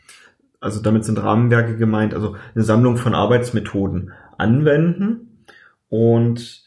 also 0.60 0.80
damit 0.80 1.04
sind 1.04 1.18
Rahmenwerke 1.18 1.76
gemeint, 1.76 2.14
also 2.14 2.36
eine 2.54 2.64
Sammlung 2.64 2.96
von 2.96 3.14
Arbeitsmethoden 3.14 4.12
anwenden. 4.36 5.44
Und 5.88 6.62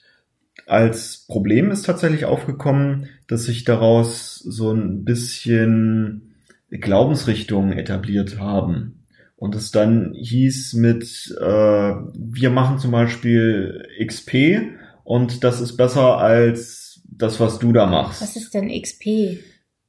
als 0.68 1.26
Problem 1.28 1.72
ist 1.72 1.86
tatsächlich 1.86 2.26
aufgekommen, 2.26 3.08
dass 3.28 3.44
sich 3.44 3.64
daraus 3.64 4.36
so 4.38 4.72
ein 4.72 5.06
bisschen 5.06 6.34
Glaubensrichtungen 6.70 7.74
etabliert 7.74 8.40
haben. 8.40 9.04
Und 9.36 9.56
es 9.56 9.72
dann 9.72 10.14
hieß 10.14 10.74
mit, 10.74 11.36
äh, 11.40 11.44
wir 11.44 12.50
machen 12.50 12.80
zum 12.80 12.92
Beispiel 12.92 13.88
XP 14.04 14.72
und 15.04 15.44
das 15.44 15.60
ist 15.60 15.76
besser 15.76 16.18
als 16.18 17.02
das, 17.06 17.40
was 17.40 17.60
du 17.60 17.74
da 17.74 17.86
machst. 17.86 18.22
Was 18.22 18.36
ist 18.36 18.54
denn 18.54 18.70
XP? 18.70 19.40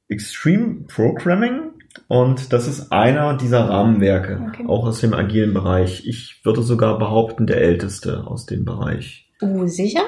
Extreme 0.09 0.85
Programming. 0.87 1.71
Und 2.07 2.53
das 2.53 2.67
ist 2.67 2.91
einer 2.91 3.37
dieser 3.37 3.69
Rahmenwerke, 3.69 4.41
okay. 4.47 4.65
auch 4.67 4.85
aus 4.85 5.01
dem 5.01 5.13
agilen 5.13 5.53
Bereich. 5.53 6.05
Ich 6.05 6.41
würde 6.43 6.61
sogar 6.61 6.99
behaupten, 6.99 7.47
der 7.47 7.61
älteste 7.61 8.27
aus 8.27 8.45
dem 8.45 8.65
Bereich. 8.65 9.31
Uh, 9.41 9.65
sicher? 9.67 10.03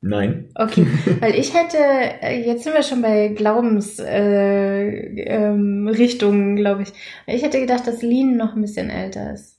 Nein. 0.00 0.50
Okay, 0.54 0.86
weil 1.20 1.34
ich 1.34 1.54
hätte, 1.54 1.78
äh, 1.78 2.46
jetzt 2.46 2.64
sind 2.64 2.74
wir 2.74 2.82
schon 2.82 3.02
bei 3.02 3.28
Glaubensrichtungen, 3.28 4.06
äh, 5.86 6.50
ähm, 6.50 6.56
glaube 6.56 6.82
ich. 6.82 6.92
Ich 7.26 7.42
hätte 7.42 7.60
gedacht, 7.60 7.86
dass 7.86 8.02
Lean 8.02 8.36
noch 8.36 8.54
ein 8.54 8.62
bisschen 8.62 8.90
älter 8.90 9.32
ist. 9.32 9.58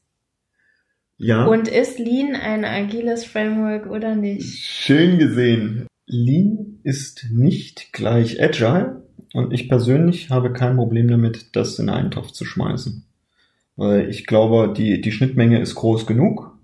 Ja. 1.17 1.45
Und 1.45 1.67
ist 1.67 1.97
Lean 1.99 2.35
ein 2.35 2.63
agiles 2.63 3.25
Framework 3.25 3.89
oder 3.89 4.15
nicht? 4.15 4.59
Schön 4.59 5.17
gesehen. 5.17 5.87
Lean 6.05 6.79
ist 6.83 7.25
nicht 7.31 7.91
gleich 7.91 8.41
Agile, 8.41 9.06
und 9.33 9.53
ich 9.53 9.69
persönlich 9.69 10.29
habe 10.29 10.53
kein 10.53 10.75
Problem 10.75 11.07
damit, 11.07 11.55
das 11.55 11.79
in 11.79 11.89
einen 11.89 12.11
Topf 12.11 12.31
zu 12.31 12.45
schmeißen. 12.45 13.05
Weil 13.75 14.09
ich 14.09 14.25
glaube, 14.25 14.73
die, 14.75 15.01
die 15.01 15.11
Schnittmenge 15.11 15.59
ist 15.59 15.75
groß 15.75 16.07
genug 16.07 16.57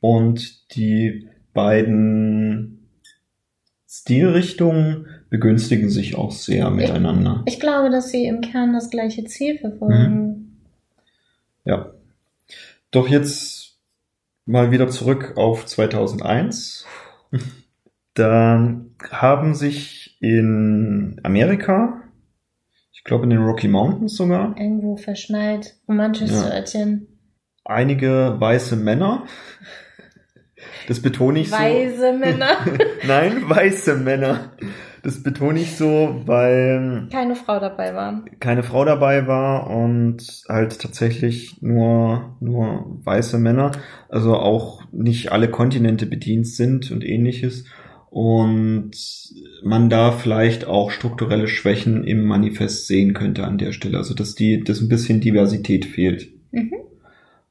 und 0.00 0.74
die 0.74 1.28
beiden 1.54 2.88
Stilrichtungen 3.88 5.06
begünstigen 5.30 5.88
sich 5.90 6.16
auch 6.16 6.30
sehr 6.30 6.70
miteinander. 6.70 7.42
Ich, 7.46 7.54
ich 7.54 7.60
glaube, 7.60 7.90
dass 7.90 8.10
sie 8.10 8.26
im 8.26 8.40
Kern 8.40 8.72
das 8.72 8.90
gleiche 8.90 9.24
Ziel 9.24 9.58
verfolgen. 9.58 10.26
Mhm. 10.26 10.56
Ja. 11.64 11.92
Doch 12.90 13.08
jetzt 13.08 13.78
mal 14.46 14.70
wieder 14.70 14.88
zurück 14.88 15.34
auf 15.36 15.66
2001. 15.66 16.86
Da 18.18 18.74
haben 19.10 19.54
sich 19.54 20.16
in 20.20 21.20
Amerika, 21.22 22.02
ich 22.92 23.04
glaube 23.04 23.24
in 23.24 23.30
den 23.30 23.44
Rocky 23.44 23.68
Mountains 23.68 24.16
sogar, 24.16 24.56
irgendwo 24.58 24.96
verschneit, 24.96 25.76
romantisches 25.88 26.42
ja, 26.42 26.52
Örtchen, 26.52 27.06
einige 27.64 28.34
weiße 28.38 28.74
Männer, 28.74 29.24
das 30.88 31.00
betone 31.00 31.38
ich 31.38 31.52
weiße 31.52 31.96
so. 31.96 32.02
Weiße 32.02 32.18
Männer? 32.18 32.56
Nein, 33.06 33.48
weiße 33.48 33.94
Männer. 33.94 34.52
Das 35.04 35.22
betone 35.22 35.60
ich 35.60 35.76
so, 35.76 36.22
weil 36.26 37.08
keine 37.12 37.36
Frau 37.36 37.60
dabei 37.60 37.94
war. 37.94 38.24
Keine 38.40 38.64
Frau 38.64 38.84
dabei 38.84 39.28
war 39.28 39.70
und 39.70 40.42
halt 40.48 40.80
tatsächlich 40.80 41.62
nur 41.62 42.36
nur 42.40 42.98
weiße 43.04 43.38
Männer, 43.38 43.70
also 44.08 44.34
auch 44.34 44.82
nicht 44.90 45.30
alle 45.30 45.48
Kontinente 45.48 46.06
bedient 46.06 46.48
sind 46.48 46.90
und 46.90 47.04
ähnliches 47.04 47.64
und 48.10 48.92
man 49.62 49.90
da 49.90 50.12
vielleicht 50.12 50.66
auch 50.66 50.90
strukturelle 50.90 51.48
Schwächen 51.48 52.04
im 52.04 52.24
Manifest 52.24 52.86
sehen 52.86 53.14
könnte 53.14 53.44
an 53.44 53.58
der 53.58 53.72
Stelle. 53.72 53.98
Also 53.98 54.14
dass 54.14 54.34
die, 54.34 54.62
dass 54.64 54.80
ein 54.80 54.88
bisschen 54.88 55.20
Diversität 55.20 55.84
fehlt. 55.84 56.28
Mhm. 56.50 56.74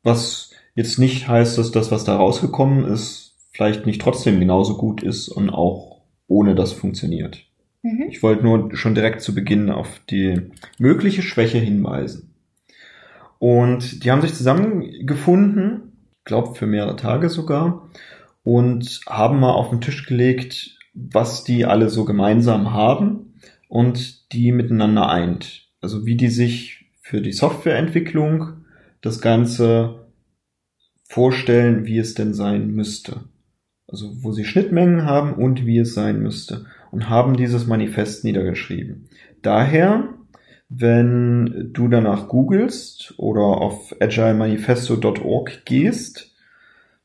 Was 0.04 0.52
jetzt 0.76 1.00
nicht 1.00 1.28
heißt, 1.28 1.58
dass 1.58 1.72
das, 1.72 1.92
was 1.92 2.04
da 2.04 2.16
rausgekommen 2.16 2.86
ist, 2.86 3.36
vielleicht 3.52 3.86
nicht 3.86 4.02
trotzdem 4.02 4.40
genauso 4.40 4.78
gut 4.78 5.04
ist 5.04 5.30
und 5.30 5.50
auch 5.50 6.02
ohne 6.28 6.56
das 6.56 6.74
funktioniert. 6.74 7.46
Mhm. 7.82 8.06
Ich 8.10 8.24
wollte 8.24 8.44
nur 8.44 8.76
schon 8.76 8.96
direkt 8.96 9.22
zu 9.22 9.34
Beginn 9.34 9.70
auf 9.70 10.02
die 10.10 10.42
mögliche 10.78 11.22
Schwäche 11.22 11.58
hinweisen. 11.58 12.34
Und 13.40 14.04
die 14.04 14.12
haben 14.12 14.22
sich 14.22 14.34
zusammengefunden, 14.34 15.94
glaubt 16.26 16.58
für 16.58 16.66
mehrere 16.66 16.96
Tage 16.96 17.30
sogar, 17.30 17.90
und 18.48 19.02
haben 19.10 19.42
mal 19.42 19.52
auf 19.52 19.72
den 19.72 19.82
Tisch 19.82 20.06
gelegt, 20.06 20.78
was 20.94 21.44
die 21.44 21.66
alle 21.66 21.90
so 21.90 22.06
gemeinsam 22.06 22.72
haben 22.72 23.34
und 23.68 24.32
die 24.32 24.54
miteinander 24.54 25.10
eint. 25.10 25.68
Also 25.82 26.06
wie 26.06 26.16
die 26.16 26.30
sich 26.30 26.86
für 27.02 27.22
die 27.22 27.34
Softwareentwicklung 27.34 28.64
das 29.02 29.20
Ganze 29.20 30.08
vorstellen, 31.10 31.86
wie 31.88 31.98
es 31.98 32.14
denn 32.14 32.34
sein 32.34 32.72
müsste. 32.72 33.26
also 33.86 34.24
wo 34.24 34.32
sie 34.32 34.46
Schnittmengen 34.46 35.04
haben 35.04 35.34
und 35.34 35.66
wie 35.66 35.80
es 35.80 35.94
sein 35.94 36.22
müsste 36.22 36.68
und 36.92 37.10
haben 37.10 37.36
dieses 37.36 37.68
Manifest 37.68 38.24
niedergeschrieben. 38.24 39.10
Daher, 39.42 40.08
wenn 40.70 41.72
du 41.74 41.90
danach 41.90 42.30
googelst 42.30 43.14
oder 43.18 43.42
auf 43.42 43.94
agilemanifesto.org 44.00 45.66
gehst, 45.66 46.37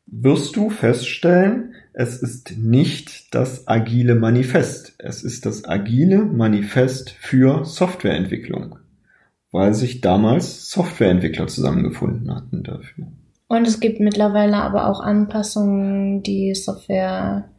wirst 0.06 0.56
du 0.56 0.70
feststellen, 0.70 1.74
es 1.94 2.22
ist 2.22 2.56
nicht 2.56 3.34
das 3.34 3.68
agile 3.68 4.14
Manifest. 4.14 4.94
Es 4.98 5.22
ist 5.22 5.44
das 5.46 5.64
agile 5.66 6.24
Manifest 6.24 7.10
für 7.10 7.64
Softwareentwicklung, 7.64 8.78
weil 9.50 9.74
sich 9.74 10.00
damals 10.00 10.70
Softwareentwickler 10.70 11.46
zusammengefunden 11.48 12.34
hatten 12.34 12.62
dafür. 12.62 13.08
Und 13.48 13.66
es 13.66 13.80
gibt 13.80 14.00
mittlerweile 14.00 14.56
aber 14.56 14.88
auch 14.88 15.00
Anpassungen, 15.00 16.22
die 16.22 16.54
Software 16.54 17.50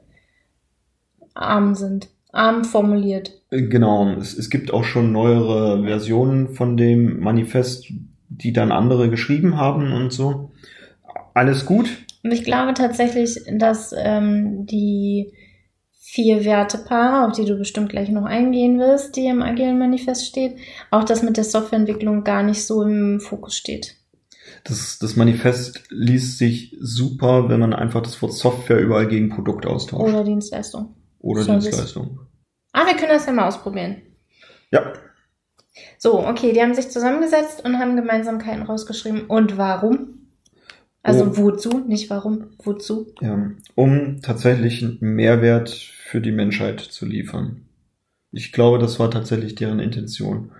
arm 1.35 1.75
sind, 1.75 2.09
arm 2.31 2.63
formuliert. 2.63 3.39
Genau, 3.51 4.09
es, 4.13 4.35
es 4.35 4.49
gibt 4.49 4.73
auch 4.73 4.83
schon 4.83 5.11
neuere 5.11 5.83
Versionen 5.83 6.49
von 6.49 6.77
dem 6.77 7.19
Manifest, 7.19 7.93
die 8.29 8.53
dann 8.53 8.71
andere 8.71 9.11
geschrieben 9.11 9.57
haben 9.57 9.93
und 9.93 10.11
so. 10.11 10.51
Alles 11.35 11.67
gut. 11.67 12.02
Und 12.23 12.31
ich 12.31 12.43
glaube 12.43 12.73
tatsächlich, 12.73 13.41
dass 13.57 13.93
ähm, 13.97 14.65
die 14.65 15.33
vier 15.99 16.45
Wertepaare, 16.45 17.27
auf 17.27 17.35
die 17.35 17.45
du 17.45 17.57
bestimmt 17.57 17.89
gleich 17.89 18.09
noch 18.09 18.25
eingehen 18.25 18.79
wirst, 18.79 19.15
die 19.15 19.25
im 19.25 19.41
Agilen 19.41 19.79
Manifest 19.79 20.27
steht, 20.27 20.57
auch 20.91 21.03
das 21.03 21.23
mit 21.23 21.37
der 21.37 21.43
Softwareentwicklung 21.43 22.23
gar 22.23 22.43
nicht 22.43 22.65
so 22.65 22.83
im 22.83 23.19
Fokus 23.19 23.55
steht. 23.57 23.95
Das, 24.63 24.99
das 24.99 25.15
Manifest 25.15 25.83
liest 25.89 26.37
sich 26.37 26.77
super, 26.79 27.49
wenn 27.49 27.59
man 27.59 27.73
einfach 27.73 28.01
das 28.01 28.21
Wort 28.21 28.33
Software 28.33 28.79
überall 28.79 29.07
gegen 29.07 29.29
Produkt 29.29 29.65
austauscht. 29.65 30.03
Oder 30.03 30.23
Dienstleistung. 30.23 30.95
Oder 31.19 31.43
Service. 31.43 31.63
Dienstleistung. 31.65 32.19
Ah, 32.73 32.85
wir 32.85 32.95
können 32.95 33.09
das 33.09 33.25
ja 33.25 33.33
mal 33.33 33.47
ausprobieren. 33.47 34.01
Ja, 34.71 34.93
So, 35.97 36.25
okay, 36.25 36.53
die 36.53 36.61
haben 36.61 36.73
sich 36.75 36.89
zusammengesetzt 36.89 37.65
und 37.65 37.79
haben 37.79 37.95
Gemeinsamkeiten 37.95 38.63
rausgeschrieben. 38.63 39.25
Und 39.25 39.57
warum? 39.57 40.22
Also 41.03 41.25
Oh. 41.25 41.37
wozu, 41.37 41.79
nicht 41.87 42.09
warum, 42.09 42.45
wozu? 42.63 43.07
ja, 43.21 43.51
um 43.75 44.21
tatsächlich 44.21 44.81
einen 44.81 44.97
Mehrwert 45.01 45.69
für 45.69 46.21
die 46.21 46.31
Menschheit 46.31 46.79
zu 46.79 47.05
liefern. 47.05 47.65
Ich 48.31 48.51
glaube, 48.51 48.79
das 48.79 48.99
war 48.99 49.11
tatsächlich 49.11 49.53
deren 49.55 49.79
Intention, 49.79 50.51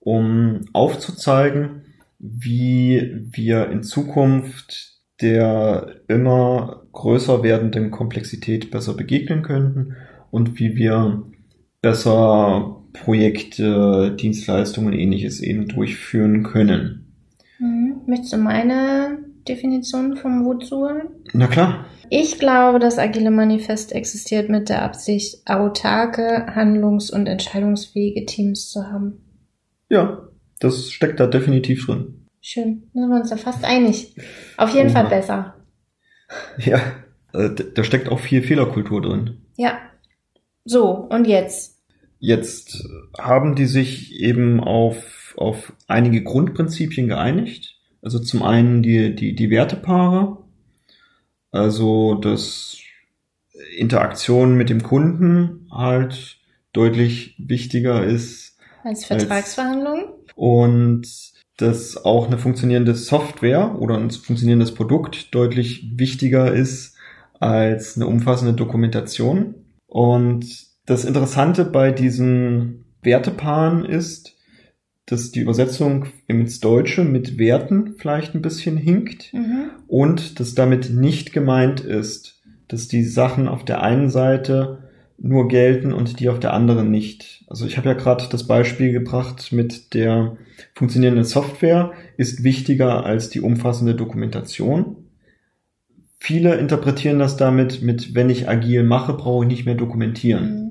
um 0.00 0.66
aufzuzeigen, 0.72 1.82
wie 2.18 3.26
wir 3.30 3.70
in 3.70 3.82
Zukunft 3.82 4.92
der 5.20 6.00
immer 6.08 6.82
größer 6.92 7.42
werdenden 7.44 7.90
Komplexität 7.92 8.70
besser 8.72 8.94
begegnen 8.94 9.42
könnten 9.42 9.94
und 10.32 10.58
wie 10.58 10.74
wir 10.74 11.22
besser 11.80 12.82
Projekte, 12.92 14.14
Dienstleistungen 14.18 14.88
und 14.88 14.98
ähnliches 14.98 15.40
eben 15.40 15.68
durchführen 15.68 16.42
können. 16.42 17.12
Hm, 17.58 18.00
möchtest 18.06 18.32
du 18.32 18.38
meine 18.38 19.13
Definition 19.48 20.16
vom 20.16 20.44
Wozu? 20.44 20.88
Na 21.32 21.46
klar. 21.46 21.86
Ich 22.10 22.38
glaube, 22.38 22.78
das 22.78 22.98
agile 22.98 23.30
Manifest 23.30 23.92
existiert 23.92 24.48
mit 24.48 24.68
der 24.68 24.82
Absicht, 24.82 25.46
autarke, 25.46 26.46
handlungs- 26.54 27.10
und 27.10 27.26
entscheidungsfähige 27.26 28.26
Teams 28.26 28.70
zu 28.70 28.90
haben. 28.90 29.20
Ja, 29.88 30.28
das 30.60 30.90
steckt 30.90 31.20
da 31.20 31.26
definitiv 31.26 31.86
drin. 31.86 32.26
Schön, 32.40 32.90
da 32.92 33.00
sind 33.00 33.10
wir 33.10 33.20
uns 33.20 33.30
da 33.30 33.36
fast 33.36 33.64
einig. 33.64 34.14
Auf 34.56 34.74
jeden 34.74 34.90
Fall 34.90 35.04
Oha. 35.06 35.10
besser. 35.10 35.54
Ja, 36.58 36.80
äh, 37.32 37.50
da 37.74 37.84
steckt 37.84 38.08
auch 38.08 38.18
viel 38.18 38.42
Fehlerkultur 38.42 39.02
drin. 39.02 39.42
Ja. 39.56 39.78
So, 40.64 40.90
und 40.90 41.26
jetzt? 41.26 41.82
Jetzt 42.18 42.88
haben 43.18 43.54
die 43.54 43.66
sich 43.66 44.18
eben 44.20 44.58
auf, 44.60 45.34
auf 45.36 45.74
einige 45.86 46.24
Grundprinzipien 46.24 47.08
geeinigt. 47.08 47.73
Also 48.04 48.18
zum 48.18 48.42
einen 48.42 48.82
die, 48.82 49.14
die, 49.14 49.34
die 49.34 49.48
Wertepaare, 49.48 50.36
also 51.50 52.14
dass 52.14 52.76
Interaktion 53.76 54.56
mit 54.56 54.68
dem 54.68 54.82
Kunden 54.82 55.66
halt 55.72 56.38
deutlich 56.74 57.34
wichtiger 57.38 58.04
ist 58.04 58.58
Als 58.82 59.06
Vertragsverhandlungen? 59.06 60.04
und 60.36 61.08
dass 61.56 62.04
auch 62.04 62.26
eine 62.26 62.36
funktionierende 62.36 62.94
Software 62.94 63.80
oder 63.80 63.96
ein 63.96 64.10
funktionierendes 64.10 64.74
Produkt 64.74 65.34
deutlich 65.34 65.90
wichtiger 65.96 66.52
ist 66.52 66.96
als 67.40 67.96
eine 67.96 68.06
umfassende 68.06 68.52
Dokumentation. 68.52 69.54
Und 69.86 70.46
das 70.84 71.04
Interessante 71.04 71.64
bei 71.64 71.90
diesen 71.90 72.84
Wertepaaren 73.02 73.84
ist, 73.84 74.36
dass 75.06 75.32
die 75.32 75.40
Übersetzung 75.40 76.06
ins 76.26 76.60
Deutsche 76.60 77.04
mit 77.04 77.38
Werten 77.38 77.94
vielleicht 77.98 78.34
ein 78.34 78.42
bisschen 78.42 78.76
hinkt 78.76 79.32
Mhm. 79.32 79.70
und 79.86 80.40
dass 80.40 80.54
damit 80.54 80.90
nicht 80.90 81.32
gemeint 81.32 81.80
ist, 81.80 82.40
dass 82.68 82.88
die 82.88 83.04
Sachen 83.04 83.46
auf 83.46 83.64
der 83.64 83.82
einen 83.82 84.08
Seite 84.08 84.78
nur 85.18 85.48
gelten 85.48 85.92
und 85.92 86.18
die 86.20 86.28
auf 86.28 86.40
der 86.40 86.52
anderen 86.54 86.90
nicht. 86.90 87.44
Also 87.48 87.66
ich 87.66 87.76
habe 87.76 87.88
ja 87.88 87.94
gerade 87.94 88.24
das 88.30 88.46
Beispiel 88.46 88.92
gebracht 88.92 89.52
mit 89.52 89.94
der 89.94 90.36
funktionierenden 90.74 91.24
Software 91.24 91.92
ist 92.16 92.42
wichtiger 92.42 93.04
als 93.04 93.28
die 93.30 93.40
umfassende 93.40 93.94
Dokumentation. 93.94 94.96
Viele 96.18 96.54
interpretieren 96.56 97.18
das 97.18 97.36
damit 97.36 97.82
mit, 97.82 98.14
wenn 98.14 98.30
ich 98.30 98.48
agil 98.48 98.82
mache, 98.82 99.12
brauche 99.12 99.44
ich 99.44 99.48
nicht 99.50 99.66
mehr 99.66 99.74
dokumentieren. 99.74 100.44
Mhm. 100.44 100.63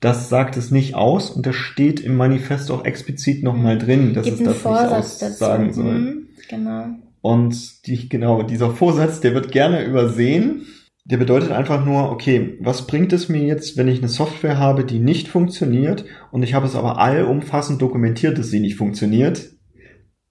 Das 0.00 0.28
sagt 0.28 0.56
es 0.56 0.70
nicht 0.70 0.94
aus 0.94 1.30
und 1.30 1.46
das 1.46 1.56
steht 1.56 2.00
im 2.00 2.16
Manifest 2.16 2.70
auch 2.70 2.84
explizit 2.84 3.42
nochmal 3.42 3.78
drin, 3.78 4.12
dass 4.12 4.26
Gibt 4.26 4.40
es 4.40 4.44
das 4.44 4.58
Vorsatz 4.58 5.12
nicht 5.12 5.22
dazu. 5.22 5.44
aussagen 5.44 5.72
soll. 5.72 5.98
Mhm. 5.98 6.26
Genau. 6.48 6.86
Und 7.22 7.86
die, 7.86 8.08
genau, 8.08 8.42
dieser 8.42 8.70
Vorsatz, 8.70 9.20
der 9.20 9.34
wird 9.34 9.50
gerne 9.50 9.84
übersehen. 9.84 10.66
Der 11.06 11.16
bedeutet 11.16 11.50
einfach 11.50 11.84
nur, 11.84 12.10
okay, 12.10 12.58
was 12.60 12.86
bringt 12.86 13.12
es 13.12 13.28
mir 13.28 13.42
jetzt, 13.42 13.76
wenn 13.76 13.88
ich 13.88 13.98
eine 13.98 14.08
Software 14.08 14.58
habe, 14.58 14.84
die 14.84 14.98
nicht 14.98 15.28
funktioniert 15.28 16.04
und 16.30 16.42
ich 16.42 16.54
habe 16.54 16.66
es 16.66 16.74
aber 16.74 16.98
allumfassend 16.98 17.80
dokumentiert, 17.80 18.38
dass 18.38 18.50
sie 18.50 18.60
nicht 18.60 18.76
funktioniert, 18.76 19.50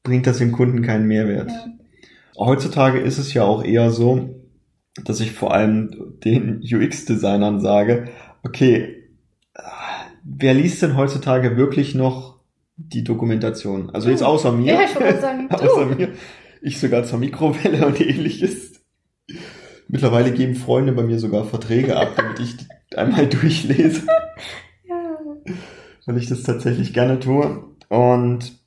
bringt 0.04 0.28
das 0.28 0.38
dem 0.38 0.52
Kunden 0.52 0.82
keinen 0.82 1.08
Mehrwert. 1.08 1.50
Ja. 1.50 1.66
Heutzutage 2.38 3.00
ist 3.00 3.18
es 3.18 3.34
ja 3.34 3.44
auch 3.44 3.64
eher 3.64 3.92
so, 3.92 4.42
dass 5.04 5.20
ich 5.20 5.32
vor 5.32 5.54
allem 5.54 6.14
den 6.24 6.62
UX-Designern 6.64 7.60
sage, 7.62 8.10
okay, 8.44 9.05
wer 10.26 10.54
liest 10.54 10.82
denn 10.82 10.98
heutzutage 10.98 11.56
wirklich 11.56 11.96
noch 11.96 12.40
die 12.78 13.04
Dokumentation? 13.04 13.90
Also 13.92 14.10
jetzt 14.10 14.22
Du. 14.22 14.26
außer 14.26 14.52
mir. 14.52 14.74
Ja, 14.74 14.82
ich 14.84 14.96
wollte 15.00 15.22
sagen, 15.22 15.48
du. 15.50 15.56
außer 15.56 15.86
mir. 15.86 16.10
Ich 16.62 16.80
sogar 16.80 17.04
zur 17.04 17.20
Mikrowelle 17.20 17.86
und 17.86 18.02
ähnliches. 18.02 18.74
Mittlerweile 19.88 20.32
geben 20.32 20.56
Freunde 20.56 20.94
bei 20.94 21.04
mir 21.04 21.20
sogar 21.20 21.46
Verträge 21.46 21.96
ab, 21.96 22.14
damit 22.18 22.40
ich 22.40 22.58
die 22.58 22.98
einmal 22.98 23.28
durchlese, 23.30 24.02
Ja. 24.88 25.18
weil 26.06 26.18
ich 26.18 26.28
das 26.28 26.44
tatsächlich 26.44 26.94
gerne 26.94 27.20
tue. 27.20 27.64
Und 27.90 28.60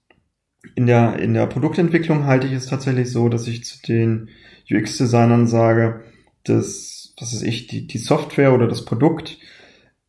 in 0.76 0.86
der, 0.86 1.18
in 1.18 1.34
der 1.34 1.46
Produktentwicklung 1.46 2.24
halte 2.24 2.46
ich 2.46 2.52
es 2.52 2.66
tatsächlich 2.66 3.10
so, 3.10 3.28
dass 3.28 3.48
ich 3.48 3.64
zu 3.64 3.82
den 3.82 4.28
UX-Designern 4.70 5.48
sage, 5.48 6.04
dass, 6.44 7.14
was 7.18 7.34
weiß 7.34 7.42
ich, 7.42 7.66
die, 7.66 7.86
die 7.88 7.98
Software 7.98 8.52
oder 8.54 8.68
das 8.68 8.84
Produkt 8.84 9.38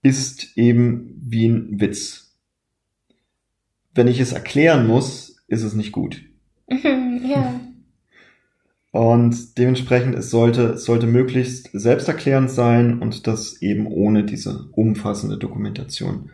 ist 0.01 0.57
eben 0.57 1.19
wie 1.21 1.47
ein 1.47 1.79
Witz. 1.79 2.35
Wenn 3.93 4.07
ich 4.07 4.19
es 4.19 4.31
erklären 4.31 4.87
muss, 4.87 5.43
ist 5.47 5.63
es 5.63 5.73
nicht 5.73 5.91
gut. 5.91 6.21
ja. 6.69 7.59
Und 8.91 9.57
dementsprechend, 9.57 10.15
es 10.15 10.31
sollte, 10.31 10.73
es 10.73 10.85
sollte 10.85 11.05
möglichst 11.05 11.69
selbsterklärend 11.73 12.49
sein 12.49 12.99
und 12.99 13.27
das 13.27 13.61
eben 13.61 13.85
ohne 13.87 14.23
diese 14.23 14.67
umfassende 14.71 15.37
Dokumentation. 15.37 16.31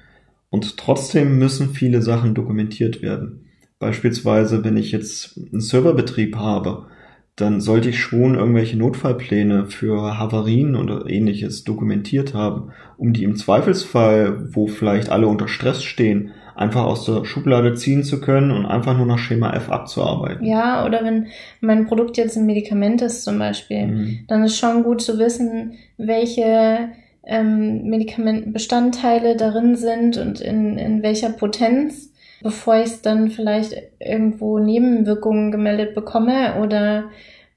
Und 0.50 0.78
trotzdem 0.78 1.38
müssen 1.38 1.72
viele 1.74 2.02
Sachen 2.02 2.34
dokumentiert 2.34 3.02
werden. 3.02 3.46
Beispielsweise, 3.78 4.64
wenn 4.64 4.78
ich 4.78 4.92
jetzt 4.94 5.38
einen 5.38 5.60
Serverbetrieb 5.60 6.38
habe, 6.38 6.88
dann 7.36 7.60
sollte 7.60 7.90
ich 7.90 8.00
schon 8.00 8.36
irgendwelche 8.36 8.78
Notfallpläne 8.78 9.66
für 9.66 10.18
Havarien 10.18 10.76
oder 10.76 11.10
ähnliches 11.10 11.64
dokumentiert 11.66 12.34
haben, 12.34 12.72
um 12.98 13.12
die 13.12 13.24
im 13.26 13.36
Zweifelsfall, 13.36 14.54
wo 14.56 14.68
vielleicht 14.68 15.10
alle 15.10 15.28
unter 15.28 15.48
Stress 15.50 15.84
stehen, 15.84 16.32
einfach 16.56 16.86
aus 16.86 17.04
der 17.06 17.26
Schublade 17.26 17.74
ziehen 17.76 18.04
zu 18.04 18.22
können 18.22 18.52
und 18.52 18.66
einfach 18.66 18.96
nur 18.96 19.06
nach 19.06 19.18
Schema 19.18 19.54
F 19.54 19.70
abzuarbeiten. 19.70 20.46
ja, 20.46 20.86
oder 20.86 21.04
wenn 21.04 21.28
mein 21.60 21.86
Produkt 21.86 22.16
jetzt 22.16 22.38
ein 22.38 22.46
Medikament 22.46 23.02
ist 23.02 23.26
zum 23.26 23.38
Beispiel, 23.38 23.88
Mhm. 23.88 24.20
dann 24.30 24.44
ist 24.46 24.58
schon 24.58 24.84
gut 24.84 25.02
zu 25.02 25.20
wissen, 25.20 25.74
welche 25.98 26.90
ähm, 27.28 27.84
Medikamentenbestandteile 27.90 29.36
darin 29.36 29.76
sind 29.76 30.18
und 30.18 30.40
in, 30.40 30.78
in 30.78 31.04
welcher 31.04 31.30
Potenz, 31.32 32.14
bevor 32.42 32.76
ich 32.78 32.88
es 32.88 33.02
dann 33.02 33.30
vielleicht 33.30 33.74
irgendwo 34.00 34.60
Nebenwirkungen 34.60 35.52
gemeldet 35.52 35.96
bekomme 35.96 36.62
oder 36.62 37.10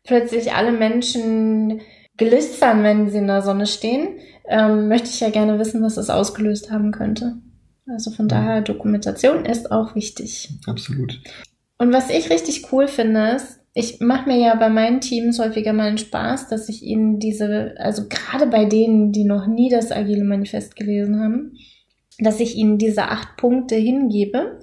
plötzlich 0.05 0.53
alle 0.53 0.73
Menschen 0.73 1.81
glitzern, 2.17 2.83
wenn 2.83 3.09
sie 3.09 3.19
in 3.19 3.27
der 3.27 3.43
Sonne 3.43 3.67
stehen, 3.67 4.19
ähm, 4.49 4.89
möchte 4.89 5.09
ich 5.09 5.21
ja 5.21 5.31
gerne 5.31 5.59
wissen, 5.59 5.83
was 5.83 5.95
das 5.95 6.11
ausgelöst 6.11 6.71
haben 6.71 6.91
könnte. 6.91 7.37
Also 7.87 8.11
von 8.11 8.29
daher, 8.29 8.61
Dokumentation 8.61 9.45
ist 9.45 9.71
auch 9.71 9.95
wichtig. 9.95 10.51
Absolut. 10.67 11.21
Und 11.79 11.93
was 11.93 12.11
ich 12.11 12.31
richtig 12.31 12.73
cool 12.73 12.89
finde, 12.89 13.37
ist, 13.37 13.61
ich 13.73 14.01
mache 14.01 14.29
mir 14.29 14.39
ja 14.39 14.55
bei 14.57 14.69
meinen 14.69 15.01
Teams 15.01 15.39
häufiger 15.39 15.73
mal 15.73 15.87
einen 15.87 15.99
Spaß, 15.99 16.49
dass 16.49 16.69
ich 16.69 16.83
ihnen 16.83 17.21
diese, 17.21 17.75
also 17.79 18.09
gerade 18.09 18.47
bei 18.47 18.65
denen, 18.65 19.13
die 19.13 19.25
noch 19.25 19.47
nie 19.47 19.71
das 19.71 19.93
Agile 19.93 20.25
Manifest 20.25 20.75
gelesen 20.75 21.21
haben, 21.21 21.53
dass 22.19 22.41
ich 22.41 22.57
ihnen 22.57 22.79
diese 22.79 23.05
acht 23.05 23.37
Punkte 23.37 23.77
hingebe 23.77 24.59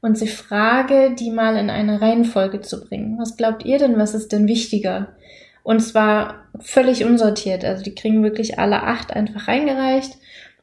und 0.00 0.16
sie 0.16 0.28
frage, 0.28 1.14
die 1.18 1.30
mal 1.30 1.56
in 1.56 1.70
eine 1.70 2.00
Reihenfolge 2.00 2.60
zu 2.60 2.84
bringen. 2.84 3.18
Was 3.18 3.36
glaubt 3.36 3.64
ihr 3.64 3.78
denn, 3.78 3.98
was 3.98 4.14
ist 4.14 4.32
denn 4.32 4.48
wichtiger? 4.48 5.16
Und 5.62 5.80
zwar 5.80 6.46
völlig 6.60 7.04
unsortiert. 7.04 7.64
Also 7.64 7.82
die 7.82 7.94
kriegen 7.94 8.22
wirklich 8.22 8.58
alle 8.58 8.82
acht 8.84 9.12
einfach 9.12 9.48
reingereicht. 9.48 10.16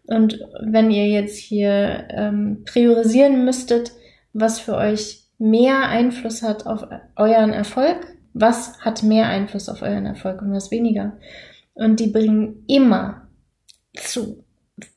Und 0.06 0.40
wenn 0.62 0.92
ihr 0.92 1.08
jetzt 1.08 1.38
hier 1.38 2.08
ähm, 2.10 2.64
priorisieren 2.66 3.46
müsstet, 3.46 3.92
was 4.34 4.60
für 4.60 4.76
euch 4.76 5.24
mehr 5.38 5.88
Einfluss 5.90 6.42
hat 6.42 6.66
auf 6.66 6.88
euren 7.16 7.52
Erfolg, 7.52 7.98
was 8.34 8.80
hat 8.80 9.04
mehr 9.04 9.28
Einfluss 9.28 9.70
auf 9.70 9.82
euren 9.82 10.06
Erfolg 10.06 10.42
und 10.42 10.54
was 10.54 10.72
weniger? 10.72 11.18
Und 11.74 12.00
die 12.00 12.08
bringen 12.08 12.64
immer 12.68 13.28
zu, 13.96 14.43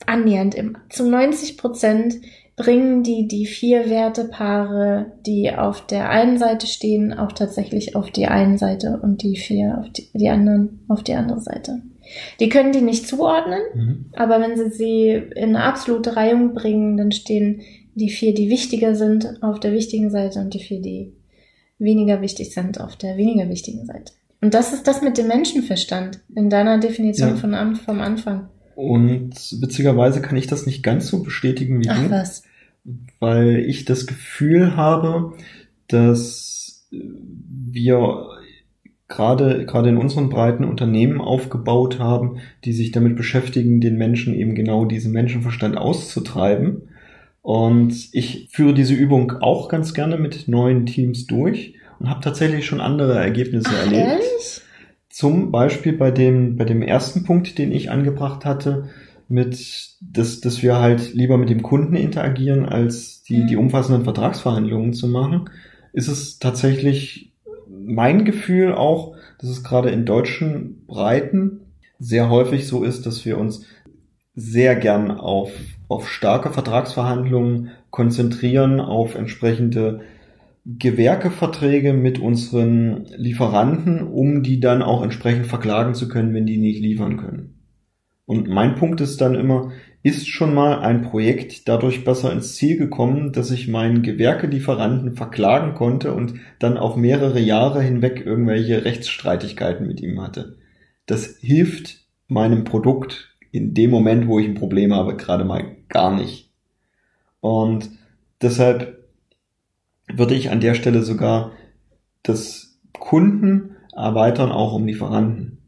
annähernd 0.07 0.55
immer, 0.55 0.79
zu 0.91 1.09
90 1.09 1.59
Prozent 1.59 2.17
bringen 2.57 3.03
die 3.03 3.29
die 3.29 3.47
vier 3.47 3.91
Wertepaare, 3.91 5.13
die 5.27 5.53
auf 5.53 5.87
der 5.87 6.09
einen 6.09 6.39
Seite 6.39 6.67
stehen, 6.67 7.13
auch 7.13 7.33
tatsächlich 7.33 7.95
auf 7.95 8.11
die 8.11 8.27
eine 8.27 8.57
Seite 8.57 8.99
und 9.03 9.23
die 9.23 9.37
vier 9.37 9.79
auf 9.79 9.91
die, 9.91 10.09
die 10.15 10.31
anderen 10.31 10.81
auf 10.89 11.03
die 11.03 11.15
andere 11.15 11.41
Seite. 11.41 11.83
Die 12.41 12.49
können 12.49 12.73
die 12.73 12.81
nicht 12.81 13.07
zuordnen, 13.07 13.61
mhm. 13.75 14.07
aber 14.15 14.41
wenn 14.41 14.57
sie 14.57 14.71
sie 14.71 15.09
in 15.11 15.55
eine 15.55 15.65
absolute 15.65 16.17
Reihung 16.17 16.55
bringen, 16.55 16.97
dann 16.97 17.13
stehen 17.13 17.61
die 17.95 18.11
vier, 18.11 18.33
die 18.33 18.49
wichtiger 18.49 18.95
sind, 18.95 19.43
auf 19.43 19.61
der 19.61 19.73
wichtigen 19.73 20.11
Seite 20.11 20.39
und 20.41 20.55
die 20.55 20.61
vier, 20.61 20.81
die 20.81 21.13
weniger 21.79 22.23
wichtig 22.23 22.55
sind, 22.55 22.81
auf 22.81 22.97
der 22.97 23.17
weniger 23.17 23.49
wichtigen 23.49 23.85
Seite. 23.85 24.13
Und 24.41 24.55
das 24.55 24.73
ist 24.73 24.87
das 24.87 25.03
mit 25.03 25.19
dem 25.19 25.29
Menschenverstand 25.29 26.21
in 26.35 26.49
deiner 26.51 26.79
Definition 26.79 27.31
ja. 27.31 27.37
von, 27.37 27.77
vom 27.77 28.01
Anfang. 28.01 28.49
Und 28.77 29.35
witzigerweise 29.61 30.21
kann 30.21 30.37
ich 30.37 30.47
das 30.47 30.67
nicht 30.67 30.83
ganz 30.83 31.09
so 31.09 31.23
bestätigen 31.23 31.83
wie 31.83 31.89
Ach, 31.89 32.03
du. 32.03 32.11
Was? 32.11 32.43
Weil 33.19 33.65
ich 33.67 33.87
das 33.87 34.07
Gefühl 34.07 34.77
habe, 34.77 35.33
dass 35.89 36.87
wir 36.91 38.27
gerade, 39.09 39.65
gerade 39.65 39.89
in 39.89 39.97
unseren 39.97 40.29
breiten 40.29 40.65
Unternehmen 40.65 41.23
aufgebaut 41.23 41.99
haben, 41.99 42.37
die 42.65 42.75
sich 42.75 42.93
damit 42.93 43.17
beschäftigen, 43.17 43.81
den 43.81 43.97
Menschen 43.97 44.35
eben 44.35 44.55
genau 44.55 44.85
diesen 44.85 45.11
Menschenverstand 45.11 45.79
auszutreiben. 45.79 46.83
Und 47.41 48.09
ich 48.13 48.49
führe 48.51 48.75
diese 48.75 48.93
Übung 48.95 49.33
auch 49.41 49.71
ganz 49.71 49.95
gerne 49.95 50.19
mit 50.19 50.49
neuen 50.49 50.85
Teams 50.85 51.27
durch 51.27 51.77
und 51.99 52.11
habe 52.11 52.21
tatsächlich 52.21 52.67
schon 52.67 52.83
andere 52.83 53.15
Ergebnisse 53.19 53.71
Ach, 53.73 53.85
erlebt. 53.85 54.07
Ehrlich? 54.07 54.61
Zum 55.17 55.51
Beispiel 55.51 55.95
bei 55.95 56.11
dem, 56.11 56.59
bei 56.59 56.67
dem 56.67 56.83
ersten 56.83 57.25
Punkt, 57.25 57.57
den 57.57 57.73
ich 57.73 57.91
angebracht 57.91 58.45
hatte, 58.45 58.91
mit, 59.29 59.97
dass, 60.03 60.43
dass 60.43 60.63
wir 60.63 60.79
halt 60.79 61.15
lieber 61.15 61.39
mit 61.39 61.49
dem 61.49 61.63
Kunden 61.63 61.97
interagieren, 61.97 62.67
als 62.67 63.23
die, 63.23 63.39
mhm. 63.39 63.47
die 63.47 63.57
umfassenden 63.57 64.05
Vertragsverhandlungen 64.05 64.93
zu 64.93 65.09
machen, 65.09 65.49
ist 65.95 66.09
es 66.09 66.39
tatsächlich 66.39 67.33
mein 67.67 68.27
Gefühl 68.27 68.75
auch, 68.75 69.17
dass 69.39 69.49
es 69.49 69.65
gerade 69.65 69.89
in 69.89 70.05
deutschen 70.05 70.85
Breiten 70.87 71.61
sehr 71.99 72.29
häufig 72.29 72.69
so 72.69 72.85
ist, 72.85 73.07
dass 73.07 73.25
wir 73.25 73.39
uns 73.39 73.65
sehr 74.35 74.77
gern 74.77 75.11
auf, 75.11 75.51
auf 75.89 76.11
starke 76.11 76.51
Vertragsverhandlungen 76.51 77.71
konzentrieren, 77.89 78.81
auf 78.81 79.15
entsprechende 79.15 80.03
Gewerkeverträge 80.67 81.93
mit 81.93 82.19
unseren 82.19 83.05
Lieferanten, 83.17 84.03
um 84.03 84.43
die 84.43 84.59
dann 84.59 84.83
auch 84.83 85.03
entsprechend 85.03 85.47
verklagen 85.47 85.95
zu 85.95 86.09
können, 86.09 86.35
wenn 86.35 86.45
die 86.47 86.59
nicht 86.59 86.81
liefern 86.81 87.19
können. 87.19 87.61
Und 88.25 88.49
mein 88.49 88.75
Punkt 88.75 89.01
ist 89.01 89.21
dann 89.21 89.37
immer, 89.37 89.71
ist 90.03 90.29
schon 90.29 90.53
mal 90.53 90.81
ein 90.81 91.03
Projekt 91.03 91.69
dadurch 91.69 92.05
besser 92.05 92.33
ins 92.33 92.57
Ziel 92.57 92.77
gekommen, 92.77 93.33
dass 93.33 93.53
ich 93.53 93.69
meinen 93.69 94.03
Gewerkelieferanten 94.03 95.15
verklagen 95.15 95.75
konnte 95.75 96.13
und 96.13 96.35
dann 96.59 96.79
auf 96.79 96.97
mehrere 96.97 97.39
Jahre 97.39 97.81
hinweg 97.81 98.27
irgendwelche 98.27 98.85
Rechtsstreitigkeiten 98.85 99.87
mit 99.87 100.01
ihm 100.01 100.21
hatte. 100.21 100.57
Das 101.07 101.37
hilft 101.41 102.05
meinem 102.27 102.65
Produkt 102.65 103.37
in 103.53 103.73
dem 103.73 103.91
Moment, 103.91 104.27
wo 104.27 104.41
ich 104.41 104.47
ein 104.47 104.55
Problem 104.55 104.93
habe, 104.93 105.17
gerade 105.17 105.45
mal 105.45 105.77
gar 105.89 106.17
nicht. 106.17 106.51
Und 107.41 107.91
deshalb 108.43 108.96
würde 110.17 110.35
ich 110.35 110.51
an 110.51 110.61
der 110.61 110.75
Stelle 110.75 111.03
sogar 111.03 111.53
das 112.23 112.79
Kunden 112.93 113.77
erweitern 113.95 114.51
auch 114.53 114.75
um 114.75 114.87
Lieferanten. 114.87 115.59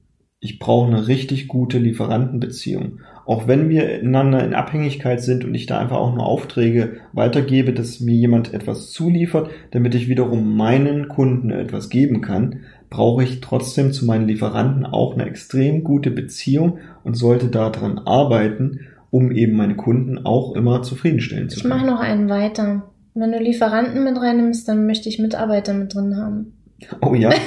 Ich 0.40 0.58
brauche 0.58 0.86
eine 0.86 1.08
richtig 1.08 1.48
gute 1.48 1.78
Lieferantenbeziehung. 1.78 3.00
Auch 3.26 3.48
wenn 3.48 3.68
wir 3.68 3.88
einander 3.88 4.44
in 4.44 4.54
Abhängigkeit 4.54 5.20
sind 5.20 5.44
und 5.44 5.54
ich 5.54 5.66
da 5.66 5.78
einfach 5.78 5.96
auch 5.96 6.14
nur 6.14 6.24
Aufträge 6.24 6.98
weitergebe, 7.12 7.72
dass 7.72 8.00
mir 8.00 8.14
jemand 8.14 8.54
etwas 8.54 8.90
zuliefert, 8.90 9.50
damit 9.72 9.94
ich 9.94 10.08
wiederum 10.08 10.56
meinen 10.56 11.08
Kunden 11.08 11.50
etwas 11.50 11.90
geben 11.90 12.20
kann, 12.20 12.60
brauche 12.88 13.24
ich 13.24 13.40
trotzdem 13.40 13.92
zu 13.92 14.06
meinen 14.06 14.28
Lieferanten 14.28 14.86
auch 14.86 15.14
eine 15.14 15.26
extrem 15.26 15.84
gute 15.84 16.10
Beziehung 16.10 16.78
und 17.04 17.14
sollte 17.14 17.48
daran 17.48 17.98
arbeiten, 17.98 18.80
um 19.10 19.32
eben 19.32 19.56
meine 19.56 19.76
Kunden 19.76 20.24
auch 20.24 20.54
immer 20.54 20.82
zufriedenstellen 20.82 21.48
zu 21.48 21.60
können. 21.60 21.74
Ich 21.74 21.82
mache 21.82 21.90
noch 21.90 22.00
einen 22.00 22.28
weiter. 22.28 22.84
Wenn 23.18 23.32
du 23.32 23.38
Lieferanten 23.38 24.04
mit 24.04 24.16
reinnimmst, 24.16 24.68
dann 24.68 24.86
möchte 24.86 25.08
ich 25.08 25.18
Mitarbeiter 25.18 25.74
mit 25.74 25.94
drin 25.94 26.16
haben. 26.16 26.58
Oh 27.02 27.14
ja. 27.14 27.30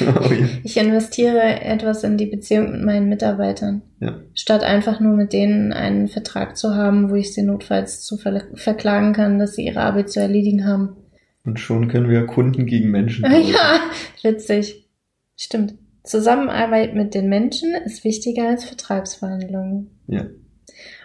Oh 0.00 0.32
ja. 0.32 0.46
ich 0.64 0.78
investiere 0.78 1.60
etwas 1.60 2.02
in 2.02 2.16
die 2.16 2.26
Beziehung 2.26 2.72
mit 2.72 2.82
meinen 2.82 3.08
Mitarbeitern. 3.10 3.82
Ja. 4.00 4.18
Statt 4.34 4.64
einfach 4.64 4.98
nur 5.00 5.14
mit 5.14 5.32
denen 5.32 5.72
einen 5.72 6.08
Vertrag 6.08 6.56
zu 6.56 6.74
haben, 6.74 7.10
wo 7.10 7.14
ich 7.14 7.34
sie 7.34 7.42
notfalls 7.42 8.02
zu 8.02 8.16
ver 8.16 8.42
verklagen 8.54 9.12
kann, 9.12 9.38
dass 9.38 9.54
sie 9.54 9.66
ihre 9.66 9.82
Arbeit 9.82 10.10
zu 10.10 10.18
erledigen 10.18 10.66
haben. 10.66 10.96
Und 11.44 11.60
schon 11.60 11.88
können 11.88 12.08
wir 12.08 12.26
Kunden 12.26 12.66
gegen 12.66 12.90
Menschen. 12.90 13.24
ja, 13.30 13.80
witzig. 14.22 14.88
Stimmt. 15.36 15.74
Zusammenarbeit 16.04 16.94
mit 16.94 17.14
den 17.14 17.28
Menschen 17.28 17.74
ist 17.84 18.02
wichtiger 18.02 18.48
als 18.48 18.64
Vertragsverhandlungen. 18.64 19.90
Ja. 20.08 20.26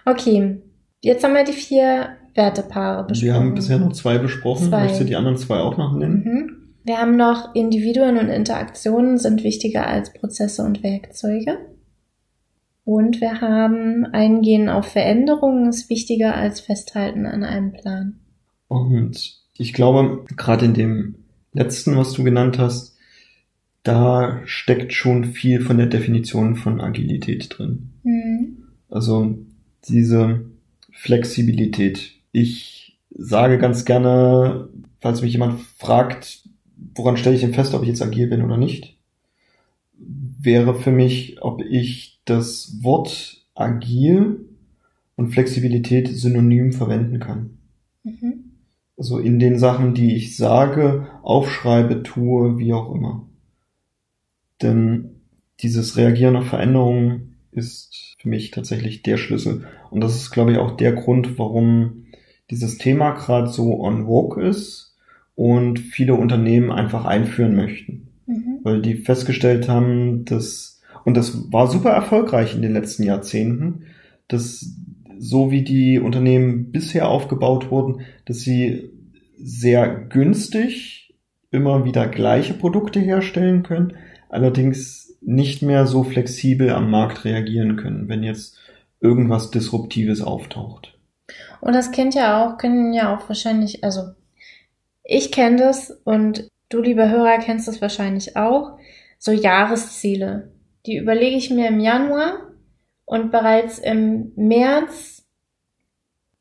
Okay. 0.06 0.62
Jetzt 1.01 1.23
haben 1.23 1.36
wir 1.36 1.43
die 1.43 1.51
vier 1.51 2.17
Wertepaare 2.38 3.08
besprochen. 3.08 3.26
Wir 3.26 3.34
haben 3.34 3.56
bisher 3.56 3.80
noch 3.80 3.93
zwei 3.93 4.17
besprochen. 4.17 4.69
Zwei. 4.69 4.82
Möchtest 4.84 5.02
du 5.02 5.06
die 5.06 5.15
anderen 5.15 5.38
zwei 5.38 5.58
auch 5.58 5.78
noch 5.78 5.93
nennen? 5.93 6.23
Mhm. 6.23 6.58
Wir 6.84 7.00
haben 7.00 7.17
noch 7.17 7.54
Individuen 7.54 8.17
und 8.17 8.30
Interaktionen 8.30 9.17
sind 9.17 9.43
wichtiger 9.43 9.86
als 9.88 10.13
Prozesse 10.13 10.63
und 10.63 10.84
Werkzeuge. 10.84 11.58
Und 12.86 13.19
wir 13.19 13.41
haben 13.41 14.06
Eingehen 14.06 14.69
auf 14.69 14.86
Veränderungen 14.86 15.67
ist 15.67 15.89
wichtiger 15.89 16.36
als 16.36 16.62
Festhalten 16.62 17.26
an 17.26 17.43
einem 17.43 17.73
Plan. 17.73 18.19
Und 18.69 19.41
ich 19.58 19.73
glaube, 19.73 20.23
gerade 20.38 20.63
in 20.63 20.73
dem 20.73 21.15
letzten, 21.52 21.97
was 21.97 22.13
du 22.13 22.23
genannt 22.23 22.58
hast, 22.60 22.95
da 23.84 24.41
steckt 24.45 24.93
schon 24.93 25.26
viel 25.26 25.60
von 25.62 25.78
der 25.78 25.88
Definition 25.88 26.56
von 26.56 26.80
Agilität 26.80 27.58
drin. 27.58 27.89
Mhm. 28.04 28.58
Also 28.89 29.38
diese 29.89 30.45
Flexibilität, 30.93 32.13
ich 32.32 32.98
sage 33.10 33.58
ganz 33.58 33.86
gerne, 33.86 34.70
falls 35.00 35.22
mich 35.22 35.34
jemand 35.34 35.60
fragt, 35.60 36.44
woran 36.96 37.18
stelle 37.18 37.36
ich 37.36 37.42
denn 37.42 37.54
fest, 37.54 37.74
ob 37.74 37.84
ich 37.84 37.90
jetzt 37.90 38.02
agil 38.02 38.28
bin 38.28 38.42
oder 38.42 38.58
nicht, 38.58 38.98
wäre 39.98 40.76
für 40.76 40.92
mich, 40.92 41.42
ob 41.42 41.62
ich 41.62 42.20
das 42.26 42.78
Wort 42.82 43.46
agil 43.56 44.46
und 45.16 45.32
Flexibilität 45.32 46.08
synonym 46.08 46.74
verwenden 46.74 47.20
kann. 47.20 47.58
Mhm. 48.04 48.52
Also 48.98 49.20
in 49.20 49.40
den 49.40 49.60
Sachen, 49.60 49.94
die 49.94 50.16
ich 50.16 50.38
sage, 50.38 51.08
aufschreibe, 51.22 52.04
tue, 52.04 52.58
wie 52.58 52.74
auch 52.74 52.94
immer. 52.94 53.28
Denn 54.62 55.22
dieses 55.62 55.98
Reagieren 55.98 56.36
auf 56.36 56.48
Veränderungen 56.48 57.36
ist 57.52 58.16
für 58.20 58.30
mich 58.30 58.52
tatsächlich 58.52 59.04
der 59.04 59.18
Schlüssel. 59.18 59.68
Und 59.92 60.02
das 60.02 60.16
ist, 60.16 60.32
glaube 60.32 60.52
ich, 60.52 60.58
auch 60.58 60.78
der 60.78 60.94
Grund, 60.94 61.38
warum 61.38 62.07
dieses 62.50 62.78
Thema 62.78 63.12
gerade 63.12 63.50
so 63.50 63.80
on 63.80 64.06
vogue 64.06 64.44
ist 64.44 64.96
und 65.36 65.80
viele 65.80 66.16
Unternehmen 66.16 66.72
einfach 66.72 67.06
einführen 67.06 67.56
möchten. 67.56 68.08
Mhm. 68.26 68.60
Weil 68.64 68.82
die 68.82 68.96
festgestellt 68.96 69.70
haben, 69.70 70.26
dass, 70.26 70.82
und 71.06 71.16
das 71.16 71.52
war 71.52 71.68
super 71.68 71.92
erfolgreich 71.92 72.56
in 72.56 72.62
den 72.62 72.74
letzten 72.74 73.04
Jahrzehnten, 73.04 73.84
dass 74.28 74.76
so 75.20 75.52
wie 75.52 75.64
die 75.64 76.00
Unternehmen 76.00 76.72
bisher 76.72 77.10
aufgebaut 77.10 77.72
wurden, 77.72 78.02
dass 78.26 78.40
sie 78.40 78.92
sehr 79.40 79.88
günstig 79.88 81.16
immer 81.52 81.86
wieder 81.86 82.08
gleiche 82.08 82.54
Produkte 82.54 83.00
herstellen 83.00 83.64
können, 83.64 83.94
allerdings 84.30 85.18
nicht 85.22 85.62
mehr 85.62 85.86
so 85.86 86.04
flexibel 86.04 86.70
am 86.72 86.92
Markt 86.92 87.26
reagieren 87.26 87.78
können, 87.78 88.10
wenn 88.10 88.24
jetzt 88.24 88.58
irgendwas 89.00 89.52
Disruptives 89.52 90.22
auftaucht. 90.22 90.97
Und 91.62 91.74
das 91.74 91.91
kennt 91.91 92.15
ja 92.15 92.46
auch, 92.46 92.58
können 92.58 92.93
ja 92.93 93.15
auch 93.15 93.28
wahrscheinlich, 93.28 93.84
also 93.84 94.12
ich 95.04 95.32
kenne 95.32 95.58
das 95.58 95.91
und 96.04 96.50
du, 96.70 96.82
lieber 96.82 97.10
Hörer, 97.10 97.39
kennst 97.39 97.67
das 97.67 97.82
wahrscheinlich 97.82 98.36
auch, 98.36 98.78
so 99.20 99.32
Jahresziele. 99.32 100.52
Die 100.86 100.98
überlege 100.98 101.38
ich 101.38 101.50
mir 101.50 101.67
im 101.67 101.80
Januar 101.80 102.52
und 103.06 103.32
bereits 103.32 103.80
im 103.80 104.32
März 104.36 105.26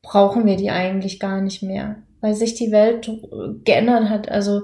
brauchen 0.01 0.45
wir 0.45 0.55
die 0.55 0.71
eigentlich 0.71 1.19
gar 1.19 1.41
nicht 1.41 1.63
mehr, 1.63 2.03
weil 2.21 2.33
sich 2.33 2.55
die 2.55 2.71
Welt 2.71 3.09
geändert 3.63 4.09
hat. 4.09 4.29
Also 4.29 4.61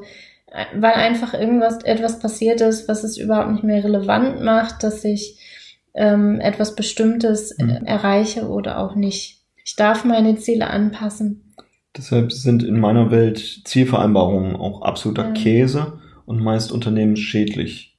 weil 0.76 0.94
einfach 0.94 1.34
irgendwas 1.34 1.84
etwas 1.84 2.20
passiert 2.20 2.62
ist, 2.62 2.88
was 2.88 3.04
es 3.04 3.18
überhaupt 3.18 3.52
nicht 3.52 3.63
mehr 3.63 3.84
relevant 3.84 4.42
macht, 4.42 4.84
dass 4.84 5.04
ich 5.04 5.39
ähm, 5.96 6.39
etwas 6.39 6.76
Bestimmtes 6.76 7.58
mhm. 7.58 7.86
erreiche 7.86 8.48
oder 8.48 8.80
auch 8.80 8.96
nicht. 8.96 9.43
Ich 9.63 9.76
darf 9.76 10.04
meine 10.04 10.36
Ziele 10.36 10.69
anpassen. 10.69 11.54
Deshalb 11.95 12.32
sind 12.32 12.63
in 12.63 12.80
meiner 12.80 13.12
Welt 13.12 13.62
Zielvereinbarungen 13.65 14.56
auch 14.56 14.82
absoluter 14.82 15.28
ja. 15.28 15.32
Käse 15.32 15.99
und 16.26 16.41
meist 16.41 16.71
unternehmensschädlich. 16.71 17.97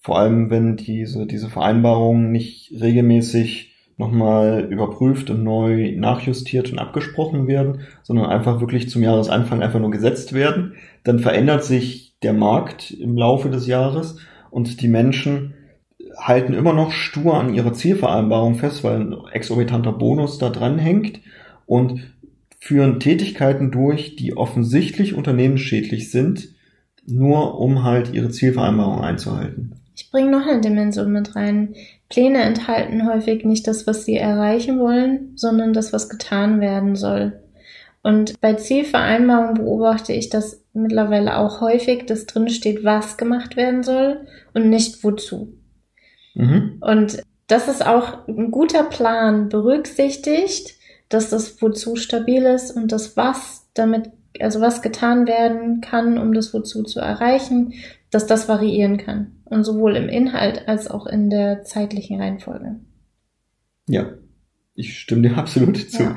Vor 0.00 0.18
allem, 0.18 0.50
wenn 0.50 0.76
diese, 0.76 1.26
diese 1.26 1.48
Vereinbarungen 1.48 2.32
nicht 2.32 2.72
regelmäßig 2.80 3.72
nochmal 3.96 4.66
überprüft 4.68 5.30
und 5.30 5.44
neu 5.44 5.92
nachjustiert 5.96 6.72
und 6.72 6.78
abgesprochen 6.78 7.46
werden, 7.46 7.82
sondern 8.02 8.26
einfach 8.26 8.60
wirklich 8.60 8.90
zum 8.90 9.02
Jahresanfang 9.02 9.62
einfach 9.62 9.78
nur 9.78 9.92
gesetzt 9.92 10.32
werden. 10.32 10.74
Dann 11.04 11.20
verändert 11.20 11.62
sich 11.62 12.16
der 12.22 12.32
Markt 12.32 12.90
im 12.90 13.16
Laufe 13.16 13.48
des 13.48 13.66
Jahres 13.68 14.16
und 14.50 14.80
die 14.80 14.88
Menschen 14.88 15.54
halten 16.22 16.54
immer 16.54 16.72
noch 16.72 16.92
stur 16.92 17.38
an 17.38 17.52
ihrer 17.52 17.72
Zielvereinbarung 17.72 18.54
fest, 18.56 18.84
weil 18.84 19.00
ein 19.00 19.14
exorbitanter 19.32 19.92
Bonus 19.92 20.38
da 20.38 20.50
dran 20.50 20.78
hängt 20.78 21.20
und 21.66 22.00
führen 22.58 23.00
Tätigkeiten 23.00 23.70
durch, 23.70 24.14
die 24.16 24.36
offensichtlich 24.36 25.14
unternehmensschädlich 25.14 26.10
sind, 26.10 26.48
nur 27.06 27.58
um 27.58 27.82
halt 27.82 28.14
ihre 28.14 28.30
Zielvereinbarung 28.30 29.00
einzuhalten. 29.00 29.74
Ich 29.96 30.10
bringe 30.10 30.30
noch 30.30 30.46
eine 30.46 30.60
Dimension 30.60 31.12
mit 31.12 31.34
rein. 31.34 31.74
Pläne 32.08 32.42
enthalten 32.42 33.06
häufig 33.06 33.44
nicht 33.44 33.66
das, 33.66 33.86
was 33.86 34.04
sie 34.04 34.16
erreichen 34.16 34.78
wollen, 34.78 35.32
sondern 35.34 35.72
das, 35.72 35.92
was 35.92 36.08
getan 36.08 36.60
werden 36.60 36.94
soll. 36.94 37.40
Und 38.02 38.40
bei 38.40 38.54
Zielvereinbarungen 38.54 39.54
beobachte 39.54 40.12
ich 40.12 40.28
das 40.28 40.62
mittlerweile 40.72 41.36
auch 41.36 41.60
häufig, 41.60 42.06
dass 42.06 42.26
drin 42.26 42.48
steht, 42.48 42.84
was 42.84 43.16
gemacht 43.16 43.56
werden 43.56 43.82
soll 43.82 44.26
und 44.54 44.70
nicht 44.70 45.04
wozu. 45.04 45.52
Mhm. 46.34 46.78
Und 46.80 47.22
das 47.46 47.68
ist 47.68 47.84
auch 47.84 48.26
ein 48.28 48.50
guter 48.50 48.84
Plan, 48.84 49.48
berücksichtigt, 49.48 50.74
dass 51.08 51.30
das 51.30 51.60
Wozu 51.60 51.96
stabil 51.96 52.42
ist 52.44 52.70
und 52.70 52.92
das 52.92 53.16
Was 53.16 53.68
damit, 53.74 54.10
also 54.40 54.60
was 54.60 54.82
getan 54.82 55.26
werden 55.26 55.80
kann, 55.80 56.18
um 56.18 56.32
das 56.32 56.54
Wozu 56.54 56.82
zu 56.82 57.00
erreichen, 57.00 57.74
dass 58.10 58.26
das 58.26 58.48
variieren 58.48 58.96
kann. 58.96 59.32
Und 59.44 59.64
sowohl 59.64 59.96
im 59.96 60.08
Inhalt 60.08 60.66
als 60.68 60.90
auch 60.90 61.06
in 61.06 61.28
der 61.28 61.64
zeitlichen 61.64 62.20
Reihenfolge. 62.20 62.76
Ja, 63.88 64.12
ich 64.74 64.98
stimme 64.98 65.28
dir 65.28 65.36
absolut 65.36 65.76
zu. 65.76 66.02
Ja. 66.02 66.16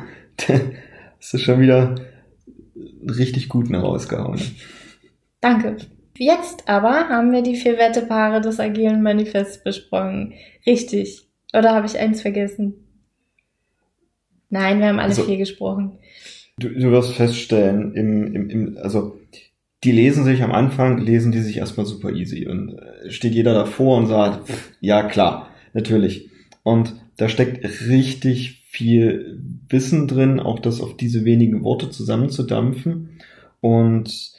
Das 1.19 1.34
ist 1.34 1.41
schon 1.41 1.60
wieder 1.60 1.95
richtig 3.04 3.49
gut 3.49 3.73
rausgehauen. 3.73 4.39
Danke. 5.41 5.78
Jetzt 6.17 6.67
aber 6.67 7.10
haben 7.10 7.32
wir 7.32 7.41
die 7.41 7.56
vier 7.56 7.78
Wettepaare 7.78 8.41
des 8.41 8.60
agilen 8.60 9.01
Manifests 9.01 9.63
besprochen. 9.63 10.34
Richtig. 10.65 11.28
Oder 11.54 11.73
habe 11.73 11.88
ich 11.88 11.97
eins 11.97 12.21
vergessen? 12.21 12.73
Nein, 14.49 14.80
wir 14.80 14.88
haben 14.88 14.99
alle 14.99 15.10
also, 15.10 15.23
vier 15.23 15.38
gesprochen. 15.38 15.97
Du, 16.58 16.69
du 16.69 16.91
wirst 16.91 17.13
feststellen, 17.13 17.93
im, 17.95 18.34
im, 18.34 18.49
im, 18.49 18.78
also 18.82 19.19
die 19.84 19.91
lesen 19.91 20.23
sich 20.23 20.41
am 20.41 20.51
Anfang, 20.51 20.97
lesen 20.97 21.32
die 21.32 21.41
sich 21.41 21.58
erstmal 21.58 21.86
super 21.86 22.12
easy 22.12 22.47
und 22.47 22.78
äh, 22.78 23.12
steht 23.12 23.34
jeder 23.34 23.54
davor 23.54 23.97
und 23.97 24.08
sagt, 24.08 24.49
ja 24.80 25.04
klar, 25.04 25.49
natürlich. 25.73 26.30
Und 26.63 26.95
da 27.17 27.30
steckt 27.30 27.63
richtig 27.88 28.63
viel 28.67 29.39
Wissen 29.69 30.08
drin, 30.08 30.39
auch 30.39 30.60
das 30.60 30.82
auf 30.82 30.97
diese 30.97 31.25
wenigen 31.25 31.63
Worte 31.63 31.89
zusammenzudampfen. 31.89 33.19
Und 33.62 34.35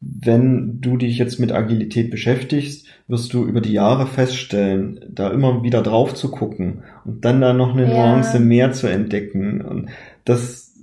wenn 0.00 0.80
du 0.80 0.96
dich 0.96 1.18
jetzt 1.18 1.38
mit 1.38 1.52
Agilität 1.52 2.10
beschäftigst, 2.10 2.86
wirst 3.08 3.32
du 3.32 3.44
über 3.44 3.60
die 3.60 3.72
Jahre 3.72 4.06
feststellen, 4.06 5.00
da 5.08 5.30
immer 5.30 5.62
wieder 5.62 5.82
drauf 5.82 6.14
zu 6.14 6.30
gucken 6.30 6.82
und 7.04 7.24
dann 7.24 7.40
da 7.40 7.52
noch 7.52 7.72
eine 7.72 7.90
ja. 7.90 7.94
Nuance 7.94 8.38
mehr 8.40 8.72
zu 8.72 8.88
entdecken. 8.88 9.62
Und 9.62 9.88
das, 10.24 10.74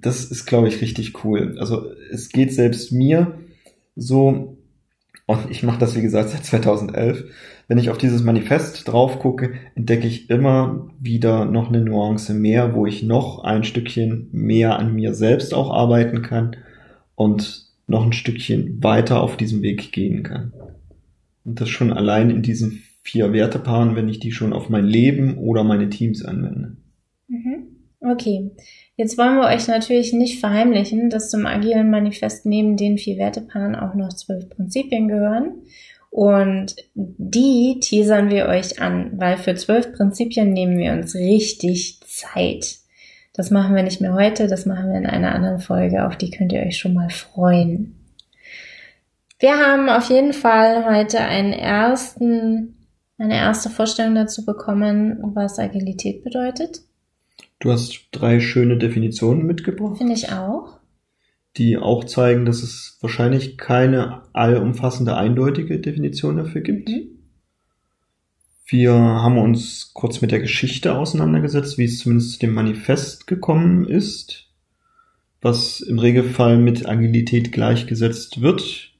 das 0.00 0.24
ist, 0.24 0.46
glaube 0.46 0.68
ich, 0.68 0.80
richtig 0.80 1.24
cool. 1.24 1.56
Also 1.58 1.86
es 2.10 2.28
geht 2.28 2.52
selbst 2.52 2.92
mir 2.92 3.38
so, 3.96 4.56
und 5.26 5.50
ich 5.50 5.62
mache 5.62 5.78
das, 5.78 5.96
wie 5.96 6.02
gesagt, 6.02 6.30
seit 6.30 6.44
2011. 6.44 7.24
Wenn 7.68 7.78
ich 7.78 7.90
auf 7.90 7.98
dieses 7.98 8.22
Manifest 8.22 8.86
drauf 8.86 9.18
gucke, 9.18 9.54
entdecke 9.74 10.06
ich 10.06 10.30
immer 10.30 10.90
wieder 11.00 11.46
noch 11.46 11.68
eine 11.68 11.80
Nuance 11.80 12.34
mehr, 12.34 12.74
wo 12.74 12.86
ich 12.86 13.02
noch 13.02 13.42
ein 13.42 13.64
Stückchen 13.64 14.28
mehr 14.32 14.78
an 14.78 14.94
mir 14.94 15.14
selbst 15.14 15.54
auch 15.54 15.70
arbeiten 15.70 16.22
kann. 16.22 16.56
Und 17.14 17.71
noch 17.92 18.04
ein 18.04 18.12
Stückchen 18.12 18.82
weiter 18.82 19.22
auf 19.22 19.36
diesem 19.36 19.62
Weg 19.62 19.92
gehen 19.92 20.24
kann. 20.24 20.52
Und 21.44 21.60
das 21.60 21.68
schon 21.68 21.92
allein 21.92 22.30
in 22.30 22.42
diesen 22.42 22.82
vier 23.02 23.32
Wertepaaren, 23.32 23.94
wenn 23.94 24.08
ich 24.08 24.18
die 24.18 24.32
schon 24.32 24.52
auf 24.52 24.68
mein 24.68 24.86
Leben 24.86 25.38
oder 25.38 25.62
meine 25.62 25.90
Teams 25.90 26.24
anwende. 26.24 26.76
Mhm. 27.28 27.66
Okay. 28.00 28.50
Jetzt 28.96 29.18
wollen 29.18 29.36
wir 29.36 29.48
euch 29.48 29.68
natürlich 29.68 30.12
nicht 30.12 30.40
verheimlichen, 30.40 31.10
dass 31.10 31.30
zum 31.30 31.46
agilen 31.46 31.90
Manifest 31.90 32.46
neben 32.46 32.76
den 32.76 32.98
vier 32.98 33.18
Wertepaaren 33.18 33.74
auch 33.74 33.94
noch 33.94 34.12
zwölf 34.12 34.48
Prinzipien 34.48 35.08
gehören. 35.08 35.62
Und 36.10 36.76
die 36.94 37.78
teasern 37.80 38.30
wir 38.30 38.46
euch 38.46 38.80
an, 38.80 39.12
weil 39.16 39.38
für 39.38 39.54
zwölf 39.54 39.92
Prinzipien 39.92 40.52
nehmen 40.52 40.78
wir 40.78 40.92
uns 40.92 41.14
richtig 41.14 42.00
Zeit. 42.06 42.81
Das 43.32 43.50
machen 43.50 43.74
wir 43.74 43.82
nicht 43.82 44.00
mehr 44.00 44.14
heute, 44.14 44.46
das 44.46 44.66
machen 44.66 44.90
wir 44.90 44.98
in 44.98 45.06
einer 45.06 45.34
anderen 45.34 45.58
Folge, 45.58 46.06
auf 46.06 46.16
die 46.16 46.30
könnt 46.30 46.52
ihr 46.52 46.60
euch 46.60 46.78
schon 46.78 46.94
mal 46.94 47.08
freuen. 47.08 47.96
Wir 49.38 49.56
haben 49.56 49.88
auf 49.88 50.08
jeden 50.10 50.34
Fall 50.34 50.84
heute 50.84 51.18
einen 51.18 51.52
ersten, 51.52 52.76
eine 53.18 53.36
erste 53.36 53.70
Vorstellung 53.70 54.14
dazu 54.14 54.44
bekommen, 54.44 55.18
was 55.34 55.58
Agilität 55.58 56.22
bedeutet. 56.22 56.82
Du 57.58 57.72
hast 57.72 58.08
drei 58.12 58.40
schöne 58.40 58.76
Definitionen 58.76 59.46
mitgebracht. 59.46 59.96
Finde 59.98 60.12
ich 60.12 60.30
auch. 60.30 60.78
Die 61.56 61.78
auch 61.78 62.04
zeigen, 62.04 62.44
dass 62.44 62.62
es 62.62 62.98
wahrscheinlich 63.00 63.56
keine 63.56 64.22
allumfassende, 64.32 65.16
eindeutige 65.16 65.80
Definition 65.80 66.36
dafür 66.36 66.60
gibt. 66.60 66.88
Mhm. 66.88 67.11
Wir 68.64 68.92
haben 68.94 69.38
uns 69.38 69.90
kurz 69.92 70.20
mit 70.20 70.30
der 70.30 70.40
Geschichte 70.40 70.96
auseinandergesetzt, 70.96 71.78
wie 71.78 71.84
es 71.84 71.98
zumindest 71.98 72.32
zu 72.32 72.38
dem 72.38 72.54
Manifest 72.54 73.26
gekommen 73.26 73.86
ist, 73.86 74.48
was 75.40 75.80
im 75.80 75.98
Regelfall 75.98 76.58
mit 76.58 76.88
Agilität 76.88 77.52
gleichgesetzt 77.52 78.40
wird, 78.40 78.92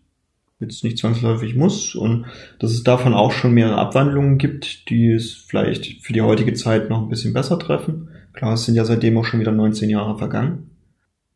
jetzt 0.58 0.84
nicht 0.84 0.98
zwangsläufig 0.98 1.54
muss, 1.54 1.94
und 1.94 2.26
dass 2.58 2.72
es 2.72 2.82
davon 2.82 3.14
auch 3.14 3.32
schon 3.32 3.54
mehrere 3.54 3.78
Abwandlungen 3.78 4.38
gibt, 4.38 4.90
die 4.90 5.10
es 5.10 5.32
vielleicht 5.32 6.02
für 6.02 6.12
die 6.12 6.22
heutige 6.22 6.54
Zeit 6.54 6.90
noch 6.90 7.02
ein 7.02 7.08
bisschen 7.08 7.32
besser 7.32 7.58
treffen. 7.58 8.08
Klar, 8.32 8.54
es 8.54 8.64
sind 8.64 8.74
ja 8.74 8.84
seitdem 8.84 9.16
auch 9.18 9.24
schon 9.24 9.40
wieder 9.40 9.52
19 9.52 9.90
Jahre 9.90 10.18
vergangen. 10.18 10.70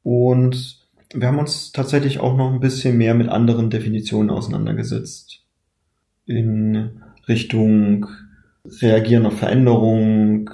Und 0.03 0.87
wir 1.15 1.29
haben 1.29 1.39
uns 1.39 1.73
tatsächlich 1.73 2.21
auch 2.21 2.37
noch 2.37 2.53
ein 2.53 2.61
bisschen 2.61 2.97
mehr 2.97 3.15
mit 3.15 3.29
anderen 3.29 3.71
Definitionen 3.71 4.31
auseinandergesetzt. 4.31 5.43
In 6.27 7.03
Richtung 7.29 8.07
Reagieren 8.83 9.27
auf 9.27 9.39
Veränderungen, 9.39 10.51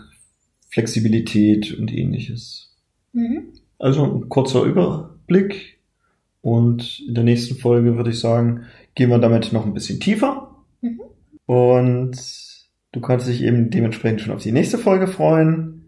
Flexibilität 0.68 1.76
und 1.78 1.92
ähnliches. 1.92 2.74
Mhm. 3.12 3.52
Also 3.78 4.04
ein 4.04 4.28
kurzer 4.28 4.62
Überblick 4.64 5.78
und 6.40 7.00
in 7.06 7.14
der 7.14 7.24
nächsten 7.24 7.56
Folge 7.56 7.96
würde 7.96 8.10
ich 8.10 8.20
sagen, 8.20 8.66
gehen 8.94 9.10
wir 9.10 9.18
damit 9.18 9.52
noch 9.52 9.64
ein 9.64 9.74
bisschen 9.74 10.00
tiefer. 10.00 10.54
Mhm. 10.80 11.00
Und 11.46 12.16
du 12.92 13.00
kannst 13.00 13.28
dich 13.28 13.42
eben 13.42 13.70
dementsprechend 13.70 14.20
schon 14.20 14.34
auf 14.34 14.42
die 14.42 14.52
nächste 14.52 14.78
Folge 14.78 15.06
freuen. 15.06 15.78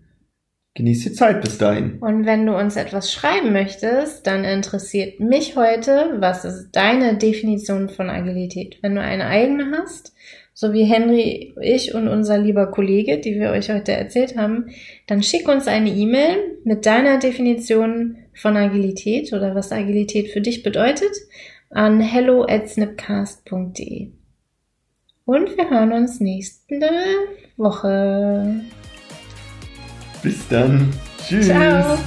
Genieß 0.76 1.04
die 1.04 1.12
Zeit 1.12 1.40
bis 1.40 1.56
dahin. 1.56 1.98
Und 2.00 2.26
wenn 2.26 2.46
du 2.46 2.56
uns 2.56 2.74
etwas 2.74 3.12
schreiben 3.12 3.52
möchtest, 3.52 4.26
dann 4.26 4.44
interessiert 4.44 5.20
mich 5.20 5.54
heute, 5.54 6.16
was 6.18 6.44
ist 6.44 6.72
deine 6.72 7.16
Definition 7.16 7.88
von 7.88 8.10
Agilität? 8.10 8.78
Wenn 8.82 8.96
du 8.96 9.00
eine 9.00 9.26
eigene 9.26 9.70
hast, 9.78 10.14
so 10.54 10.72
wie 10.72 10.84
Henry, 10.84 11.52
ich 11.60 11.94
und 11.94 12.06
unser 12.06 12.38
lieber 12.38 12.68
Kollege, 12.68 13.18
die 13.18 13.34
wir 13.34 13.50
euch 13.50 13.70
heute 13.70 13.92
erzählt 13.92 14.36
haben, 14.36 14.70
dann 15.08 15.22
schick 15.22 15.48
uns 15.48 15.66
eine 15.66 15.90
E-Mail 15.90 16.58
mit 16.62 16.86
deiner 16.86 17.18
Definition 17.18 18.16
von 18.34 18.56
Agilität 18.56 19.32
oder 19.32 19.54
was 19.54 19.72
Agilität 19.72 20.28
für 20.28 20.40
dich 20.40 20.62
bedeutet 20.62 21.12
an 21.70 22.00
hello 22.00 22.44
at 22.44 22.68
snipcast.de. 22.68 24.12
Und 25.24 25.56
wir 25.56 25.70
hören 25.70 25.92
uns 25.92 26.20
nächste 26.20 26.88
Woche. 27.56 28.60
Bis 30.22 30.46
dann. 30.48 30.92
Tschüss. 31.26 31.46
Ciao. 31.46 31.98